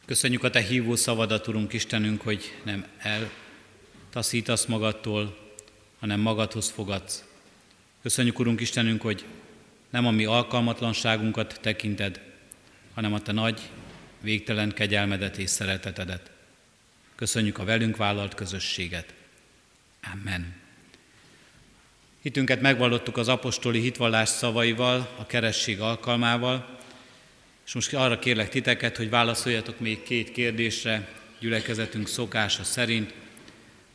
Köszönjük 0.06 0.44
a 0.44 0.50
Te 0.50 0.62
hívó 0.62 0.96
szavadat, 0.96 1.48
Urunk 1.48 1.74
Istenünk, 1.74 2.22
hogy 2.22 2.60
nem 2.64 2.86
eltaszítasz 2.98 4.66
magadtól, 4.66 5.38
hanem 6.00 6.20
magadhoz 6.20 6.70
fogadsz. 6.70 7.24
Köszönjük, 8.02 8.40
Urunk 8.40 8.62
Istenünk, 8.62 9.02
hogy 9.02 9.26
nem 9.90 10.06
a 10.06 10.12
mi 10.12 10.26
alkalmatlanságunkat 10.26 11.60
tekinted, 11.62 12.22
hanem 12.94 13.14
a 13.14 13.22
Te 13.22 13.32
nagy, 13.32 13.62
végtelen 14.22 14.72
kegyelmedet 14.72 15.38
és 15.38 15.50
szeretetedet. 15.50 16.32
Köszönjük 17.16 17.58
a 17.58 17.64
velünk 17.64 17.98
vállalt 17.98 18.34
közösséget. 18.34 19.14
Amen. 20.14 20.56
Hitünket 22.22 22.62
megvallottuk 22.62 23.18
az 23.18 23.28
apostoli 23.28 23.80
hitvallás 23.80 24.30
szavaival, 24.30 25.16
a 25.18 25.26
keresség 25.26 25.80
alkalmával, 25.80 26.82
és 27.66 27.74
most 27.74 27.94
arra 27.94 28.20
kérlek 28.20 28.50
titeket, 28.50 28.98
hogy 28.98 29.10
válaszoljatok 29.10 29.80
még 29.80 30.04
két 30.04 30.32
kérdésre 30.32 31.08
gyülekezetünk 31.40 32.08
szokása 32.08 32.64
szerint. 32.64 33.14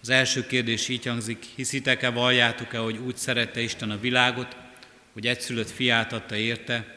Az 0.03 0.09
első 0.09 0.47
kérdés 0.47 0.88
így 0.88 1.07
hangzik, 1.07 1.45
hiszitek-e, 1.55 2.11
valljátok-e, 2.11 2.78
hogy 2.78 2.97
úgy 2.97 3.16
szerette 3.16 3.61
Isten 3.61 3.90
a 3.90 4.01
világot, 4.01 4.57
hogy 5.12 5.26
egyszülött 5.26 5.70
fiát 5.70 6.12
adta 6.12 6.36
érte, 6.36 6.97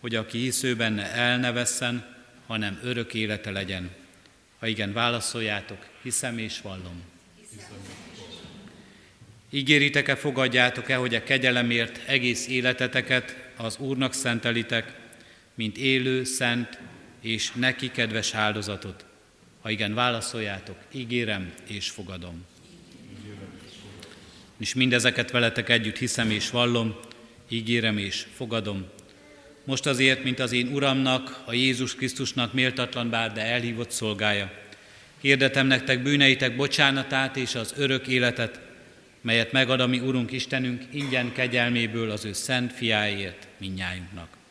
hogy 0.00 0.14
aki 0.14 0.38
hisző 0.38 0.76
benne 0.76 1.12
el 1.12 1.38
ne 1.38 1.52
vesszen, 1.52 2.16
hanem 2.46 2.80
örök 2.82 3.14
élete 3.14 3.50
legyen. 3.50 3.90
Ha 4.58 4.66
igen, 4.66 4.92
válaszoljátok, 4.92 5.86
hiszem 6.02 6.38
és 6.38 6.60
vallom. 6.60 7.02
Ígéritek-e, 9.50 10.16
fogadjátok-e, 10.16 10.96
hogy 10.96 11.14
a 11.14 11.22
kegyelemért 11.22 12.00
egész 12.06 12.48
életeteket 12.48 13.36
az 13.56 13.76
Úrnak 13.78 14.14
szentelitek, 14.14 15.01
mint 15.54 15.76
élő, 15.76 16.24
szent 16.24 16.78
és 17.20 17.52
neki 17.52 17.90
kedves 17.90 18.34
áldozatot? 18.34 19.04
Ha 19.60 19.70
igen, 19.70 19.94
válaszoljátok, 19.94 20.76
ígérem 20.92 21.52
és 21.66 21.90
fogadom. 21.90 22.44
És 24.56 24.74
mindezeket 24.74 25.30
veletek 25.30 25.68
együtt 25.68 25.96
hiszem 25.96 26.30
és 26.30 26.50
vallom, 26.50 26.96
ígérem 27.48 27.98
és 27.98 28.26
fogadom. 28.34 28.86
Most 29.64 29.86
azért, 29.86 30.22
mint 30.22 30.38
az 30.40 30.52
én 30.52 30.66
Uramnak, 30.66 31.42
a 31.44 31.52
Jézus 31.52 31.94
Krisztusnak 31.94 32.52
méltatlan 32.52 33.10
bár, 33.10 33.32
de 33.32 33.40
elhívott 33.40 33.90
szolgája. 33.90 34.52
Hirdetem 35.20 35.66
nektek 35.66 36.02
bűneitek 36.02 36.56
bocsánatát 36.56 37.36
és 37.36 37.54
az 37.54 37.74
örök 37.76 38.06
életet, 38.06 38.60
melyet 39.20 39.52
megad 39.52 39.80
a 39.80 39.86
mi 39.86 39.98
Urunk 39.98 40.32
Istenünk 40.32 40.82
ingyen 40.90 41.32
kegyelméből 41.32 42.10
az 42.10 42.24
ő 42.24 42.32
szent 42.32 42.72
fiáért 42.72 43.48
minnyájunknak. 43.58 44.41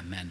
Amen. 0.00 0.30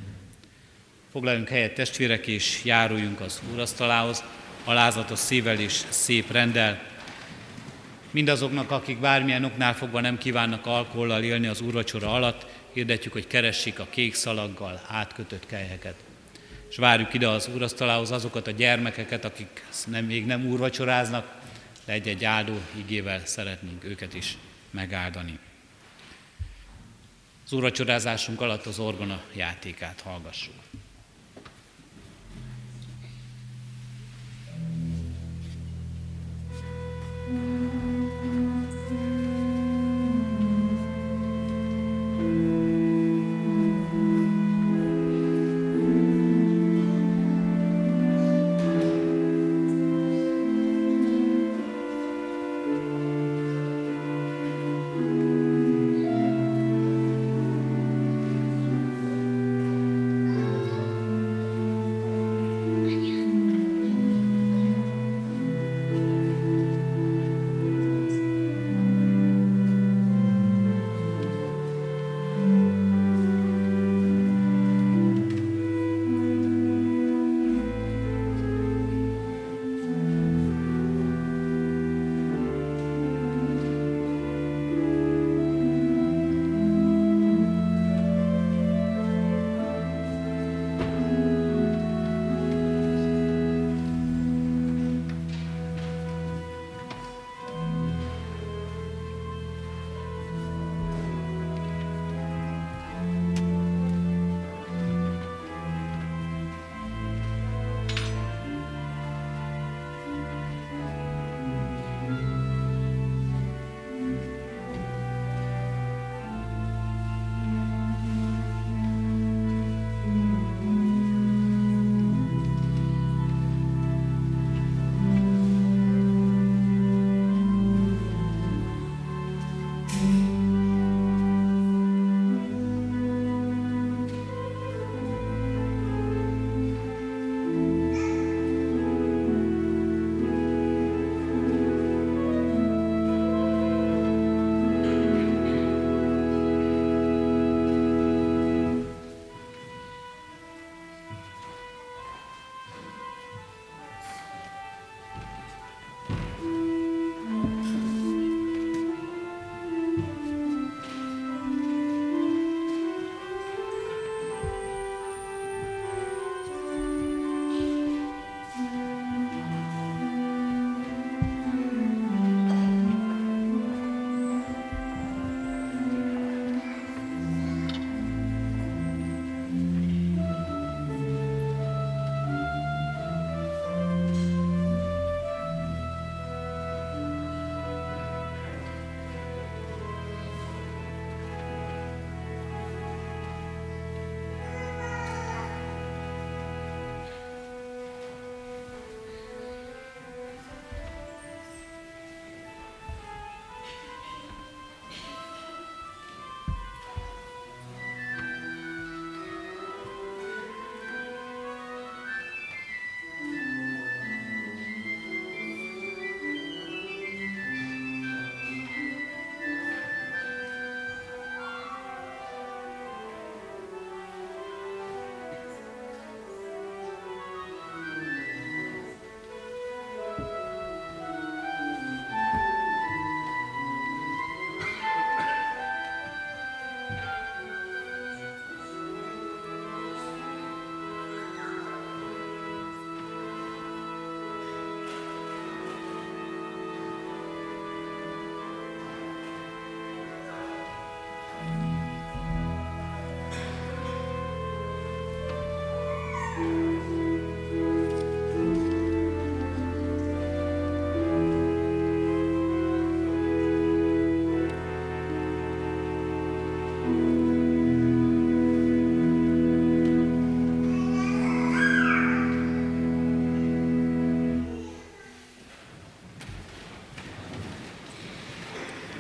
Foglaljunk 1.12 1.50
helyet 1.50 1.74
testvérek, 1.74 2.28
és 2.28 2.62
járuljunk 2.64 3.20
az 3.20 3.42
úrasztalához, 3.54 4.24
alázatos 4.64 5.20
szívvel 5.20 5.60
és 5.60 5.82
szép 5.90 6.32
rendel. 6.32 6.82
Mindazoknak, 8.12 8.72
akik 8.72 9.00
bármilyen 9.00 9.44
oknál 9.44 9.74
fogva 9.74 10.02
nem 10.02 10.18
kívánnak 10.18 10.66
alkohollal 10.66 11.24
élni 11.24 11.48
az 11.48 11.62
úrvacsora 11.62 12.14
alatt, 12.14 12.46
hirdetjük, 12.74 13.14
hogy 13.14 13.28
keressék 13.28 13.80
a 13.80 13.88
kék 13.90 14.14
szalaggal 14.14 14.82
átkötött 14.88 15.46
kelyheket. 15.46 15.96
És 16.70 16.76
várjuk 16.78 17.14
ide 17.14 17.28
az 17.28 17.50
úrasztalához 17.54 18.12
azokat 18.12 18.48
a 18.48 18.52
gyermekeket, 18.52 19.26
akik 19.26 19.66
nem, 19.88 20.06
még 20.06 20.26
nem 20.26 20.46
úrvacsoráznak, 20.46 21.36
de 21.86 21.94
egy-egy 21.94 22.24
áldó 22.24 22.62
igével 22.76 23.26
szeretnénk 23.26 23.84
őket 23.84 24.14
is 24.14 24.38
megáldani. 24.72 25.40
Az 27.54 27.60
úrvacsorázásunk 27.60 28.42
alatt 28.42 28.66
az 28.66 28.80
orgona 28.80 29.22
játékát 29.34 30.02
hallgassuk. 30.02 30.54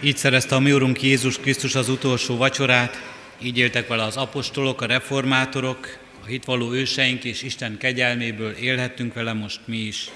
Így 0.06 0.18
szerezte 0.18 0.56
a 0.56 0.60
mi 0.60 0.72
Urunk 0.72 1.01
Jézus 1.01 1.38
Krisztus 1.38 1.76
az 1.76 1.89
utolsó 1.89 2.38
vacsorát, 2.38 3.01
így 3.41 3.58
éltek 3.58 3.88
vele 3.88 4.04
az 4.04 4.18
apostolok, 4.18 4.82
a 4.82 4.86
reformátorok, 4.86 5.97
a 6.24 6.26
hitvalló 6.26 6.74
őseink 6.74 7.24
és 7.24 7.41
Isten 7.41 7.78
kegyelméből 7.78 8.51
élhettünk 8.51 9.14
vele 9.14 9.34
most 9.34 9.60
mi 9.66 9.78
is. 9.78 10.10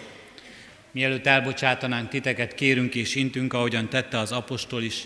Mielőtt 0.92 1.26
elbocsátanánk 1.26 2.10
titeket, 2.10 2.54
kérünk 2.54 2.96
és 2.96 3.16
intünk, 3.16 3.54
ahogyan 3.54 3.90
tette 3.90 4.20
az 4.20 4.32
apostol 4.32 4.84
is, 4.84 5.04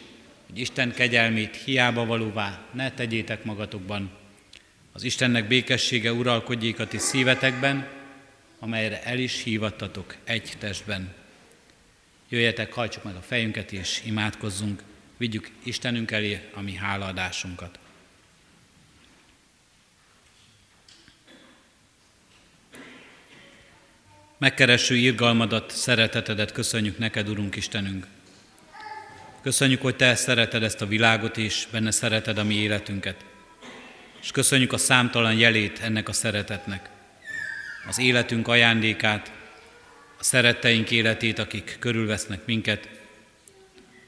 hogy 0.49 0.59
Isten 0.59 0.93
kegyelmét 0.93 1.55
hiába 1.65 2.05
valóvá 2.05 2.59
ne 2.73 2.91
tegyétek 2.91 3.43
magatokban. 3.43 4.09
Az 4.91 5.03
Istennek 5.03 5.47
békessége 5.47 6.13
uralkodjék 6.13 6.79
a 6.79 6.87
ti 6.87 6.97
szívetekben, 6.97 7.87
amelyre 8.59 9.03
el 9.03 9.19
is 9.19 9.43
hívattatok 9.43 10.15
egy 10.23 10.53
testben. 10.59 11.20
Jöjjetek, 12.31 12.73
hajtsuk 12.73 13.03
meg 13.03 13.15
a 13.15 13.21
fejünket 13.21 13.71
és 13.71 14.01
imádkozzunk, 14.05 14.83
vigyük 15.17 15.49
Istenünk 15.63 16.11
elé 16.11 16.49
a 16.53 16.61
mi 16.61 16.73
hálaadásunkat. 16.73 17.79
Megkereső 24.37 24.95
irgalmadat, 24.95 25.71
szeretetedet 25.71 26.51
köszönjük 26.51 26.97
neked, 26.97 27.29
Urunk 27.29 27.55
Istenünk. 27.55 28.07
Köszönjük, 29.41 29.81
hogy 29.81 29.95
Te 29.95 30.15
szereted 30.15 30.63
ezt 30.63 30.81
a 30.81 30.87
világot, 30.87 31.37
és 31.37 31.67
benne 31.71 31.91
szereted 31.91 32.37
a 32.37 32.43
mi 32.43 32.55
életünket. 32.55 33.25
És 34.21 34.31
köszönjük 34.31 34.73
a 34.73 34.77
számtalan 34.77 35.37
jelét 35.37 35.79
ennek 35.79 36.09
a 36.09 36.13
szeretetnek. 36.13 36.89
Az 37.87 37.99
életünk 37.99 38.47
ajándékát, 38.47 39.31
a 40.21 40.23
szeretteink 40.23 40.91
életét, 40.91 41.39
akik 41.39 41.75
körülvesznek 41.79 42.45
minket, 42.45 42.89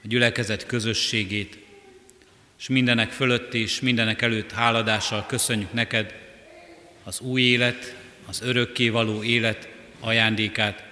a 0.03 0.07
gyülekezet 0.07 0.66
közösségét, 0.66 1.57
és 2.59 2.68
mindenek 2.68 3.11
fölött 3.11 3.53
és 3.53 3.80
mindenek 3.80 4.22
előtt 4.22 4.51
háladással 4.51 5.26
köszönjük 5.26 5.74
neked 5.74 6.14
az 7.03 7.20
új 7.20 7.41
élet, 7.41 7.95
az 8.26 8.41
örökké 8.41 8.89
való 8.89 9.24
élet 9.24 9.70
ajándékát, 9.99 10.84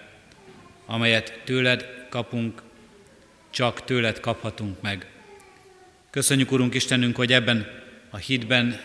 amelyet 0.86 1.42
tőled 1.46 2.08
kapunk, 2.10 2.62
csak 3.50 3.84
tőled 3.86 4.20
kaphatunk 4.20 4.82
meg. 4.82 5.06
Köszönjük, 6.10 6.52
Urunk 6.52 6.74
Istenünk, 6.74 7.16
hogy 7.16 7.34
ebben 7.34 7.68
a 8.10 8.18
hitben, 8.18 8.82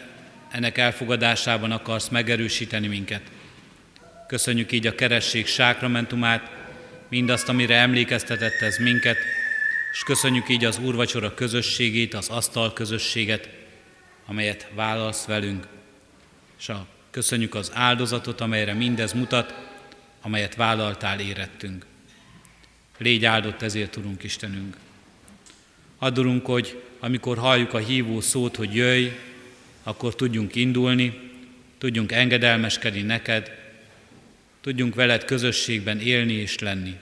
ennek 0.51 0.79
elfogadásában 0.79 1.71
akarsz 1.71 2.09
megerősíteni 2.09 2.87
minket. 2.87 3.23
Köszönjük 4.27 4.73
így 4.73 4.87
a 4.87 4.95
keresség 4.95 5.47
sákramentumát, 5.47 6.51
mindazt, 7.09 7.49
amire 7.49 7.77
emlékeztetett 7.77 8.61
ez 8.61 8.77
minket, 8.79 9.17
és 9.93 10.03
köszönjük 10.03 10.49
így 10.49 10.65
az 10.65 10.79
úrvacsora 10.79 11.35
közösségét, 11.35 12.15
az 12.15 12.29
asztal 12.29 12.73
közösséget, 12.73 13.49
amelyet 14.27 14.69
vállalsz 14.75 15.25
velünk, 15.25 15.67
és 16.59 16.69
a, 16.69 16.87
köszönjük 17.11 17.55
az 17.55 17.71
áldozatot, 17.75 18.41
amelyre 18.41 18.73
mindez 18.73 19.13
mutat, 19.13 19.55
amelyet 20.23 20.55
vállaltál 20.55 21.21
érettünk. 21.21 21.87
Légy 22.99 23.25
áldott 23.25 23.63
ezért, 23.63 23.97
Urunk 23.97 24.23
Istenünk. 24.23 24.77
Addurunk, 25.99 26.47
hogy 26.47 26.83
amikor 27.01 27.39
halljuk 27.39 27.75
a 27.75 27.79
hívó 27.79 28.21
szót, 28.21 28.57
hogy 28.57 28.75
jöjj, 28.75 29.09
akkor 29.83 30.15
tudjunk 30.15 30.55
indulni, 30.55 31.31
tudjunk 31.79 32.13
engedelmeskedni 32.13 33.03
neked, 33.03 33.66
tudjunk 34.67 34.95
veled 34.95 35.25
közösségben 35.25 36.01
élni 36.01 36.33
és 36.33 36.59
lenni. 36.59 36.97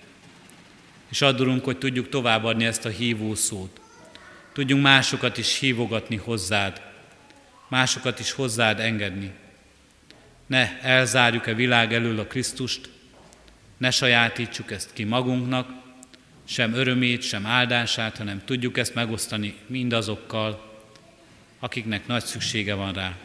És 1.09 1.23
addurunk, 1.23 1.65
hogy 1.65 1.79
tudjuk 1.79 2.09
továbbadni 2.09 2.65
ezt 2.65 2.85
a 2.85 2.89
hívó 2.89 3.35
szót. 3.35 3.81
Tudjunk 4.53 4.83
másokat 4.83 5.39
is 5.39 5.59
hívogatni 5.59 6.17
hozzád, 6.17 6.83
másokat 7.69 8.19
is 8.19 8.33
hozzád 8.33 8.81
engedni. 8.81 9.31
Ne 10.47 10.81
elzárjuk-e 10.81 11.55
világ 11.55 11.93
elől 11.93 12.19
a 12.19 12.27
Krisztust, 12.27 12.89
ne 13.77 13.91
sajátítsuk 13.91 14.71
ezt 14.71 14.93
ki 14.93 15.05
magunknak, 15.05 15.71
sem 16.45 16.75
örömét, 16.75 17.23
sem 17.23 17.47
áldását, 17.47 18.17
hanem 18.17 18.43
tudjuk 18.45 18.79
ezt 18.79 18.95
megosztani 18.95 19.55
mindazokkal, 19.67 20.83
akiknek 21.59 22.07
nagy 22.07 22.25
szüksége 22.25 22.75
van 22.75 22.93
rá. 22.93 23.17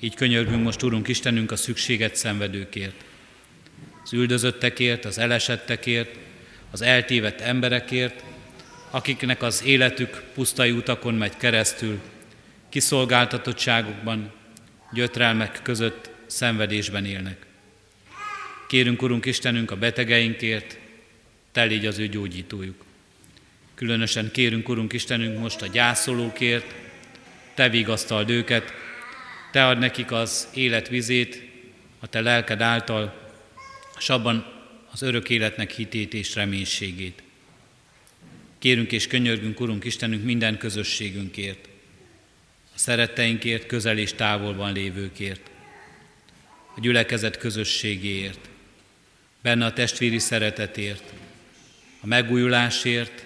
Így 0.00 0.14
könyörgünk 0.14 0.62
most, 0.62 0.82
Urunk 0.82 1.08
Istenünk, 1.08 1.50
a 1.50 1.56
szükséget 1.56 2.16
szenvedőkért 2.16 3.10
az 4.04 4.12
üldözöttekért, 4.12 5.04
az 5.04 5.18
elesettekért, 5.18 6.16
az 6.70 6.82
eltévedt 6.82 7.40
emberekért, 7.40 8.24
akiknek 8.90 9.42
az 9.42 9.64
életük 9.64 10.22
pusztai 10.34 10.70
utakon 10.70 11.14
megy 11.14 11.36
keresztül, 11.36 12.00
kiszolgáltatottságukban, 12.68 14.32
gyötrelmek 14.92 15.60
között 15.62 16.10
szenvedésben 16.26 17.04
élnek. 17.04 17.46
Kérünk, 18.68 19.02
Urunk 19.02 19.26
Istenünk, 19.26 19.70
a 19.70 19.76
betegeinkért, 19.76 20.78
te 21.52 21.62
légy 21.62 21.86
az 21.86 21.98
ő 21.98 22.06
gyógyítójuk. 22.06 22.84
Különösen 23.74 24.30
kérünk, 24.30 24.68
Urunk 24.68 24.92
Istenünk, 24.92 25.38
most 25.38 25.62
a 25.62 25.66
gyászolókért, 25.66 26.74
te 27.54 27.68
vigasztald 27.68 28.30
őket, 28.30 28.72
te 29.52 29.66
ad 29.66 29.78
nekik 29.78 30.12
az 30.12 30.48
életvizét, 30.54 31.42
a 32.00 32.06
te 32.06 32.20
lelked 32.20 32.60
által, 32.60 33.21
és 33.98 34.08
abban 34.08 34.46
az 34.90 35.02
örök 35.02 35.28
életnek 35.28 35.70
hitét 35.70 36.14
és 36.14 36.34
reménységét. 36.34 37.22
Kérünk 38.58 38.92
és 38.92 39.06
könyörgünk, 39.06 39.60
Urunk 39.60 39.84
Istenünk, 39.84 40.24
minden 40.24 40.58
közösségünkért, 40.58 41.68
a 42.74 42.78
szeretteinkért, 42.78 43.66
közel 43.66 43.98
és 43.98 44.12
távolban 44.12 44.72
lévőkért, 44.72 45.50
a 46.76 46.80
gyülekezet 46.80 47.36
közösségéért, 47.36 48.48
benne 49.42 49.64
a 49.64 49.72
testvéri 49.72 50.18
szeretetért, 50.18 51.12
a 52.00 52.06
megújulásért, 52.06 53.24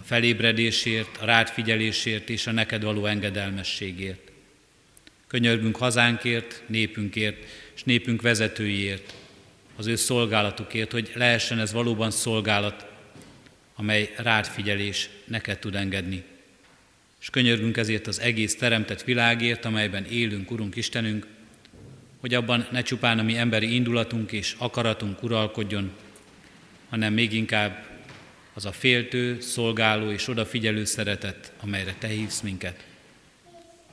a 0.00 0.02
felébredésért, 0.02 1.16
a 1.16 1.24
rád 1.24 1.48
figyelésért 1.48 2.28
és 2.30 2.46
a 2.46 2.52
neked 2.52 2.82
való 2.82 3.06
engedelmességért. 3.06 4.30
Könyörgünk 5.26 5.76
hazánkért, 5.76 6.62
népünkért 6.66 7.44
és 7.74 7.82
népünk 7.82 8.22
vezetőiért, 8.22 9.14
az 9.78 9.86
ő 9.86 9.96
szolgálatukért, 9.96 10.92
hogy 10.92 11.10
lehessen 11.14 11.58
ez 11.58 11.72
valóban 11.72 12.10
szolgálat, 12.10 12.86
amely 13.74 14.12
rád 14.16 14.46
figyelés 14.46 15.08
neked 15.24 15.58
tud 15.58 15.74
engedni. 15.74 16.24
És 17.20 17.30
könyörgünk 17.30 17.76
ezért 17.76 18.06
az 18.06 18.20
egész 18.20 18.56
teremtett 18.56 19.02
világért, 19.02 19.64
amelyben 19.64 20.04
élünk, 20.04 20.50
Urunk 20.50 20.76
Istenünk, 20.76 21.26
hogy 22.20 22.34
abban 22.34 22.66
ne 22.70 22.82
csupán 22.82 23.18
a 23.18 23.22
mi 23.22 23.36
emberi 23.36 23.74
indulatunk 23.74 24.32
és 24.32 24.54
akaratunk 24.58 25.22
uralkodjon, 25.22 25.92
hanem 26.88 27.12
még 27.12 27.32
inkább 27.32 27.86
az 28.54 28.66
a 28.66 28.72
féltő, 28.72 29.40
szolgáló 29.40 30.10
és 30.10 30.28
odafigyelő 30.28 30.84
szeretet, 30.84 31.52
amelyre 31.60 31.94
Te 31.98 32.06
hívsz 32.06 32.40
minket. 32.40 32.84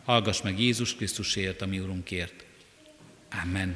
Hallgass 0.06 0.42
meg 0.42 0.60
Jézus 0.60 0.96
Krisztusért, 0.96 1.62
a 1.62 1.66
mi 1.66 1.80
Urunkért. 1.80 2.46
Amen. 3.44 3.76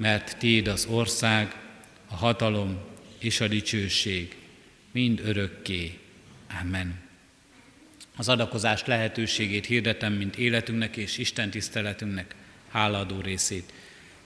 mert 0.00 0.36
Tiéd 0.38 0.66
az 0.66 0.86
ország, 0.90 1.56
a 2.08 2.14
hatalom 2.14 2.78
és 3.18 3.40
a 3.40 3.48
dicsőség, 3.48 4.36
mind 4.92 5.20
örökké. 5.24 5.98
Amen. 6.60 7.00
Az 8.16 8.28
adakozás 8.28 8.84
lehetőségét 8.84 9.66
hirdetem, 9.66 10.12
mint 10.12 10.36
életünknek 10.36 10.96
és 10.96 11.18
Isten 11.18 11.50
tiszteletünknek 11.50 12.34
hálaadó 12.70 13.20
részét. 13.20 13.72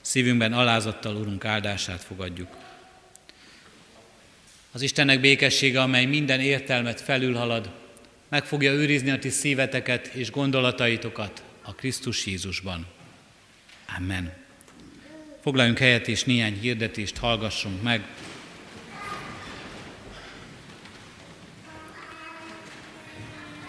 Szívünkben 0.00 0.52
alázattal 0.52 1.16
Urunk 1.16 1.44
áldását 1.44 2.02
fogadjuk. 2.02 2.56
Az 4.72 4.82
Istennek 4.82 5.20
békessége, 5.20 5.82
amely 5.82 6.04
minden 6.04 6.40
értelmet 6.40 7.00
felülhalad, 7.00 7.70
meg 8.28 8.44
fogja 8.44 8.72
őrizni 8.72 9.10
a 9.10 9.18
ti 9.18 9.28
szíveteket 9.28 10.06
és 10.06 10.30
gondolataitokat 10.30 11.42
a 11.62 11.74
Krisztus 11.74 12.26
Jézusban. 12.26 12.86
Amen. 13.96 14.43
Foglaljunk 15.44 15.78
helyet 15.78 16.08
és 16.08 16.24
néhány 16.24 16.58
hirdetést 16.60 17.16
hallgassunk 17.16 17.82
meg. 17.82 18.02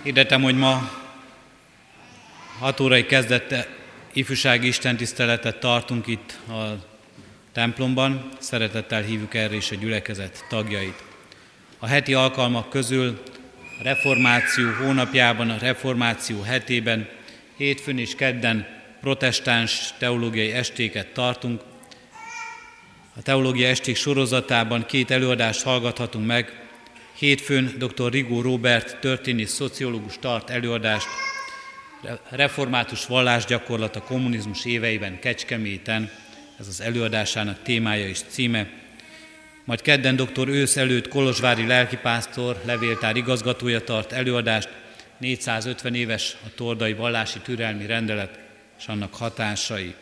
Hirdetem, 0.04 0.42
hogy 0.42 0.56
ma 0.56 0.92
6 2.60 2.80
órai 2.80 3.06
kezdette 3.06 3.68
ifjúsági 4.14 4.68
istentiszteletet 4.68 5.60
tartunk 5.60 6.08
itt 6.08 6.40
a 6.50 6.86
templomban. 7.52 8.30
Szeretettel 8.40 9.02
hívjuk 9.02 9.34
erre 9.34 9.56
is 9.56 9.72
a 9.72 9.76
gyülekezet 9.76 10.46
tagjait. 10.50 11.04
A 11.80 11.86
heti 11.86 12.14
alkalmak 12.14 12.70
közül 12.70 13.22
a 13.80 13.84
reformáció 13.84 14.72
hónapjában, 14.72 15.50
a 15.50 15.58
reformáció 15.58 16.42
hetében, 16.42 17.10
hétfőn 17.58 17.98
és 17.98 18.16
kedden 18.16 18.84
protestáns 19.06 19.94
teológiai 19.98 20.52
estéket 20.52 21.08
tartunk. 21.08 21.62
A 23.16 23.22
teológiai 23.22 23.70
esték 23.70 23.96
sorozatában 23.96 24.86
két 24.86 25.12
előadást 25.12 25.64
hallgathatunk 25.64 26.26
meg. 26.26 26.68
Hétfőn 27.18 27.74
dr. 27.78 28.12
Rigó 28.12 28.42
Robert 28.42 29.00
történész 29.00 29.52
szociológus 29.52 30.18
tart 30.20 30.50
előadást 30.50 31.08
református 32.30 33.06
vallásgyakorlat 33.06 33.96
a 33.96 34.02
kommunizmus 34.02 34.66
éveiben 34.66 35.20
Kecskeméten, 35.20 36.12
ez 36.60 36.68
az 36.68 36.82
előadásának 36.82 37.62
témája 37.64 38.08
és 38.08 38.20
címe. 38.28 38.70
Majd 39.64 39.82
kedden 39.82 40.16
dr. 40.16 40.48
Ősz 40.48 40.78
előtt 40.78 41.08
Kolozsvári 41.08 41.68
lelkipásztor, 41.68 42.62
levéltár 42.64 43.16
igazgatója 43.16 43.84
tart 43.84 44.12
előadást, 44.12 44.70
450 45.18 45.96
éves 45.96 46.38
a 46.46 46.54
tordai 46.56 46.94
vallási 46.94 47.40
türelmi 47.40 47.86
rendelet 47.86 48.44
és 48.78 48.88
annak 48.88 49.16
hatásai. 49.16 49.96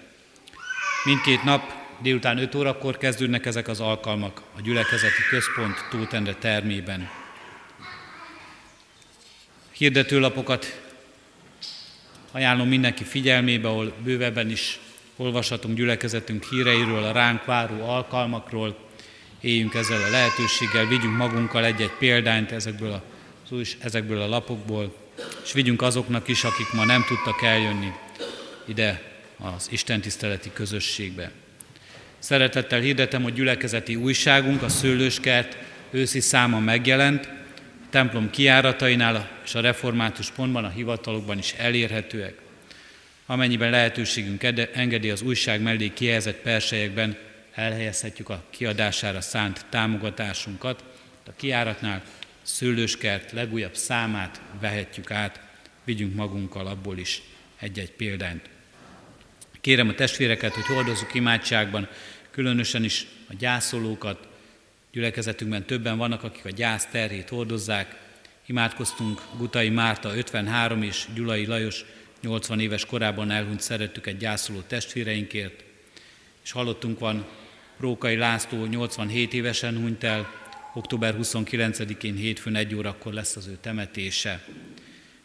Mindkét 1.03 1.43
nap 1.43 1.73
délután 2.01 2.37
5 2.37 2.55
órakor 2.55 2.97
kezdődnek 2.97 3.45
ezek 3.45 3.67
az 3.67 3.79
alkalmak 3.79 4.41
a 4.57 4.61
gyülekezeti 4.61 5.21
központ 5.29 5.85
Tótendre 5.89 6.33
termében. 6.33 7.09
Hirdetőlapokat 9.71 10.81
ajánlom 12.31 12.67
mindenki 12.67 13.03
figyelmébe, 13.03 13.67
ahol 13.67 13.93
bővebben 14.03 14.49
is 14.49 14.79
olvashatunk 15.15 15.75
gyülekezetünk 15.75 16.43
híreiről, 16.43 17.03
a 17.03 17.11
ránk 17.11 17.45
váró 17.45 17.87
alkalmakról, 17.87 18.77
éljünk 19.41 19.73
ezzel 19.73 20.03
a 20.03 20.09
lehetőséggel, 20.09 20.85
vigyünk 20.85 21.17
magunkkal 21.17 21.65
egy-egy 21.65 21.97
példányt 21.99 22.51
ezekből 22.51 22.91
a, 22.91 23.03
ezekből 23.79 24.21
a 24.21 24.27
lapokból, 24.27 24.95
és 25.43 25.51
vigyünk 25.53 25.81
azoknak 25.81 26.27
is, 26.27 26.43
akik 26.43 26.73
ma 26.73 26.85
nem 26.85 27.05
tudtak 27.07 27.41
eljönni 27.41 27.93
ide 28.65 29.01
az 29.37 29.67
Isten 29.71 30.01
tiszteleti 30.01 30.51
közösségbe. 30.53 31.31
Szeretettel 32.19 32.79
hirdetem, 32.79 33.23
hogy 33.23 33.33
gyülekezeti 33.33 33.95
újságunk, 33.95 34.61
a 34.61 34.69
Szőlőskert 34.69 35.57
őszi 35.91 36.19
száma 36.19 36.59
megjelent, 36.59 37.25
a 37.25 37.89
templom 37.89 38.29
kiáratainál 38.29 39.29
és 39.45 39.55
a 39.55 39.61
református 39.61 40.31
pontban, 40.31 40.65
a 40.65 40.69
hivatalokban 40.69 41.37
is 41.37 41.53
elérhetőek. 41.53 42.41
Amennyiben 43.25 43.69
lehetőségünk 43.69 44.43
engedi 44.73 45.09
az 45.09 45.21
újság 45.21 45.61
mellé 45.61 45.93
kihelyezett 45.93 46.41
perselyekben, 46.41 47.17
elhelyezhetjük 47.53 48.29
a 48.29 48.43
kiadására 48.49 49.21
szánt 49.21 49.65
támogatásunkat. 49.69 50.83
A 51.27 51.31
kiáratnál 51.35 52.03
szőlőskert 52.41 53.31
legújabb 53.31 53.75
számát 53.75 54.41
vehetjük 54.59 55.11
át, 55.11 55.39
vigyünk 55.83 56.15
magunkkal 56.15 56.67
abból 56.67 56.97
is 56.97 57.21
egy-egy 57.59 57.91
példányt. 57.91 58.49
Kérem 59.63 59.89
a 59.89 59.93
testvéreket, 59.93 60.53
hogy 60.53 60.65
hordozzuk 60.65 61.13
imádságban, 61.13 61.87
különösen 62.31 62.83
is 62.83 63.07
a 63.29 63.33
gyászolókat. 63.39 64.27
Gyülekezetünkben 64.91 65.65
többen 65.65 65.97
vannak, 65.97 66.23
akik 66.23 66.45
a 66.45 66.49
gyász 66.49 66.85
terhét 66.85 67.29
hordozzák. 67.29 67.95
Imádkoztunk 68.45 69.21
Gutai 69.37 69.69
Márta 69.69 70.15
53 70.15 70.81
és 70.81 71.05
Gyulai 71.15 71.45
Lajos 71.45 71.85
80 72.21 72.59
éves 72.59 72.85
korában 72.85 73.31
elhunyt 73.31 73.61
szerettük 73.61 74.07
egy 74.07 74.17
gyászoló 74.17 74.59
testvéreinkért, 74.59 75.63
és 76.43 76.51
hallottunk 76.51 76.99
van 76.99 77.25
Rókai 77.77 78.15
László 78.15 78.65
87 78.65 79.33
évesen 79.33 79.77
hunyt 79.77 80.03
el, 80.03 80.33
október 80.73 81.15
29-én 81.21 82.15
hétfőn 82.15 82.55
egy 82.55 82.75
órakor 82.75 83.13
lesz 83.13 83.35
az 83.35 83.47
ő 83.47 83.57
temetése. 83.61 84.43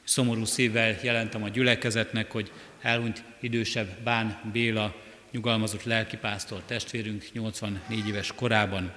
Szomorú 0.05 0.45
szívvel 0.45 0.97
jelentem 1.03 1.43
a 1.43 1.49
gyülekezetnek, 1.49 2.33
hogy 2.33 2.51
elhunyt 2.89 3.23
idősebb 3.41 3.89
Bán 4.03 4.41
Béla, 4.53 4.95
nyugalmazott 5.31 5.83
lelkipásztor 5.83 6.63
testvérünk 6.67 7.25
84 7.33 8.09
éves 8.09 8.33
korában. 8.35 8.93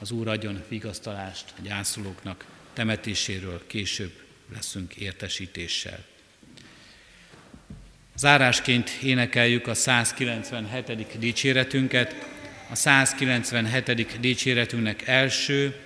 Az 0.00 0.10
Úr 0.10 0.28
adjon 0.28 0.62
vigasztalást 0.68 1.44
a 1.58 1.60
gyászolóknak, 1.62 2.44
temetéséről 2.72 3.62
később 3.66 4.12
leszünk 4.54 4.94
értesítéssel. 4.94 6.04
Zárásként 8.16 8.90
énekeljük 9.02 9.66
a 9.66 9.74
197. 9.74 11.18
dicséretünket, 11.18 12.14
a 12.70 12.74
197. 12.74 14.20
dicséretünknek 14.20 15.06
első, 15.06 15.76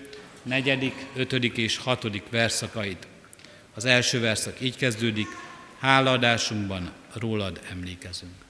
negyedik, 0.42 0.94
ötödik 1.16 1.56
és 1.56 1.76
hatodik 1.76 2.22
verszakait. 2.30 3.06
Az 3.74 3.84
első 3.84 4.20
verszak 4.20 4.60
így 4.60 4.76
kezdődik, 4.76 5.28
hálaadásunkban 5.80 6.92
rólad 7.14 7.60
emlékezünk. 7.70 8.49